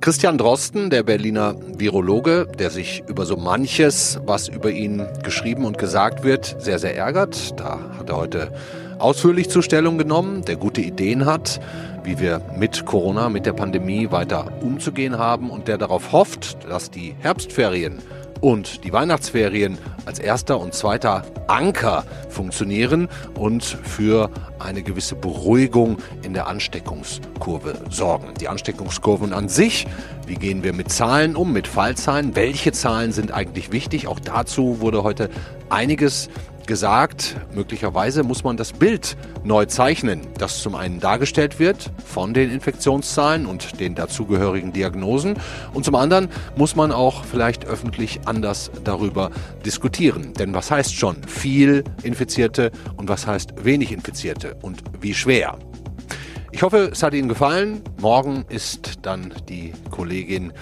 Christian 0.00 0.38
Drosten, 0.38 0.88
der 0.88 1.02
Berliner 1.02 1.56
Virologe, 1.76 2.48
der 2.58 2.70
sich 2.70 3.04
über 3.06 3.26
so 3.26 3.36
manches, 3.36 4.18
was 4.24 4.48
über 4.48 4.70
ihn 4.70 5.06
geschrieben 5.22 5.66
und 5.66 5.76
gesagt 5.76 6.24
wird, 6.24 6.56
sehr, 6.58 6.78
sehr 6.78 6.96
ärgert. 6.96 7.60
Da 7.60 7.78
hat 7.98 8.08
er 8.08 8.16
heute 8.16 8.50
ausführlich 8.98 9.50
zur 9.50 9.62
Stellung 9.62 9.98
genommen, 9.98 10.42
der 10.46 10.56
gute 10.56 10.80
Ideen 10.80 11.26
hat, 11.26 11.60
wie 12.02 12.18
wir 12.18 12.40
mit 12.56 12.86
Corona, 12.86 13.28
mit 13.28 13.44
der 13.44 13.52
Pandemie 13.52 14.10
weiter 14.10 14.50
umzugehen 14.62 15.18
haben 15.18 15.50
und 15.50 15.68
der 15.68 15.76
darauf 15.76 16.12
hofft, 16.12 16.56
dass 16.66 16.90
die 16.90 17.14
Herbstferien 17.18 17.98
und 18.40 18.84
die 18.84 18.92
Weihnachtsferien 18.92 19.78
als 20.06 20.18
erster 20.18 20.58
und 20.58 20.74
zweiter 20.74 21.24
Anker 21.46 22.04
funktionieren 22.28 23.08
und 23.34 23.64
für 23.64 24.30
eine 24.58 24.82
gewisse 24.82 25.14
Beruhigung 25.14 25.98
in 26.22 26.32
der 26.34 26.46
Ansteckungskurve 26.46 27.74
sorgen. 27.90 28.34
Die 28.40 28.48
Ansteckungskurven 28.48 29.32
an 29.32 29.48
sich, 29.48 29.86
wie 30.26 30.36
gehen 30.36 30.62
wir 30.62 30.72
mit 30.72 30.90
Zahlen 30.90 31.36
um, 31.36 31.52
mit 31.52 31.66
Fallzahlen, 31.66 32.36
welche 32.36 32.72
Zahlen 32.72 33.12
sind 33.12 33.32
eigentlich 33.32 33.72
wichtig, 33.72 34.06
auch 34.06 34.20
dazu 34.20 34.80
wurde 34.80 35.02
heute 35.02 35.30
einiges 35.68 36.28
gesagt, 36.70 37.34
möglicherweise 37.52 38.22
muss 38.22 38.44
man 38.44 38.56
das 38.56 38.72
Bild 38.72 39.16
neu 39.42 39.64
zeichnen, 39.64 40.20
das 40.38 40.62
zum 40.62 40.76
einen 40.76 41.00
dargestellt 41.00 41.58
wird 41.58 41.90
von 42.06 42.32
den 42.32 42.48
Infektionszahlen 42.48 43.46
und 43.46 43.80
den 43.80 43.96
dazugehörigen 43.96 44.72
Diagnosen 44.72 45.34
und 45.74 45.84
zum 45.84 45.96
anderen 45.96 46.28
muss 46.54 46.76
man 46.76 46.92
auch 46.92 47.24
vielleicht 47.24 47.66
öffentlich 47.66 48.20
anders 48.26 48.70
darüber 48.84 49.32
diskutieren. 49.66 50.32
Denn 50.34 50.54
was 50.54 50.70
heißt 50.70 50.94
schon 50.94 51.24
viel 51.24 51.82
Infizierte 52.04 52.70
und 52.96 53.08
was 53.08 53.26
heißt 53.26 53.64
wenig 53.64 53.90
Infizierte 53.90 54.56
und 54.62 54.84
wie 55.00 55.12
schwer? 55.12 55.58
Ich 56.52 56.62
hoffe, 56.62 56.90
es 56.92 57.02
hat 57.02 57.14
Ihnen 57.14 57.28
gefallen. 57.28 57.80
Morgen 58.00 58.44
ist 58.48 59.00
dann 59.02 59.32
die 59.48 59.72
Kollegin 59.90 60.52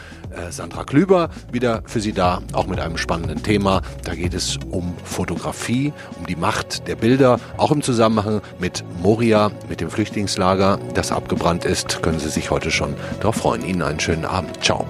Sandra 0.51 0.85
Klüber 0.85 1.31
wieder 1.53 1.83
für 1.87 2.01
Sie 2.01 2.13
da, 2.13 2.43
auch 2.53 2.67
mit 2.67 2.81
einem 2.81 2.97
spannenden 2.97 3.43
Thema. 3.43 3.83
Da 4.05 4.15
geht 4.15 4.35
es 4.35 4.59
um 4.71 4.95
Fotografie, 5.05 5.93
um 6.19 6.27
die 6.27 6.37
Macht 6.37 6.87
der 6.89 6.97
Bilder, 6.97 7.41
auch 7.57 7.71
im 7.71 7.83
Zusammenhang 7.83 8.41
mit 8.59 8.85
Moria, 9.03 9.51
mit 9.69 9.81
dem 9.81 9.91
Flüchtlingslager, 9.91 10.79
das 10.95 11.13
abgebrannt 11.13 11.65
ist. 11.65 12.03
Können 12.03 12.19
Sie 12.19 12.29
sich 12.29 12.51
heute 12.51 12.71
schon 12.71 12.95
darauf 13.21 13.37
freuen. 13.37 13.65
Ihnen 13.65 13.83
einen 13.83 14.01
schönen 14.01 14.25
Abend. 14.25 14.63
Ciao. 14.63 14.87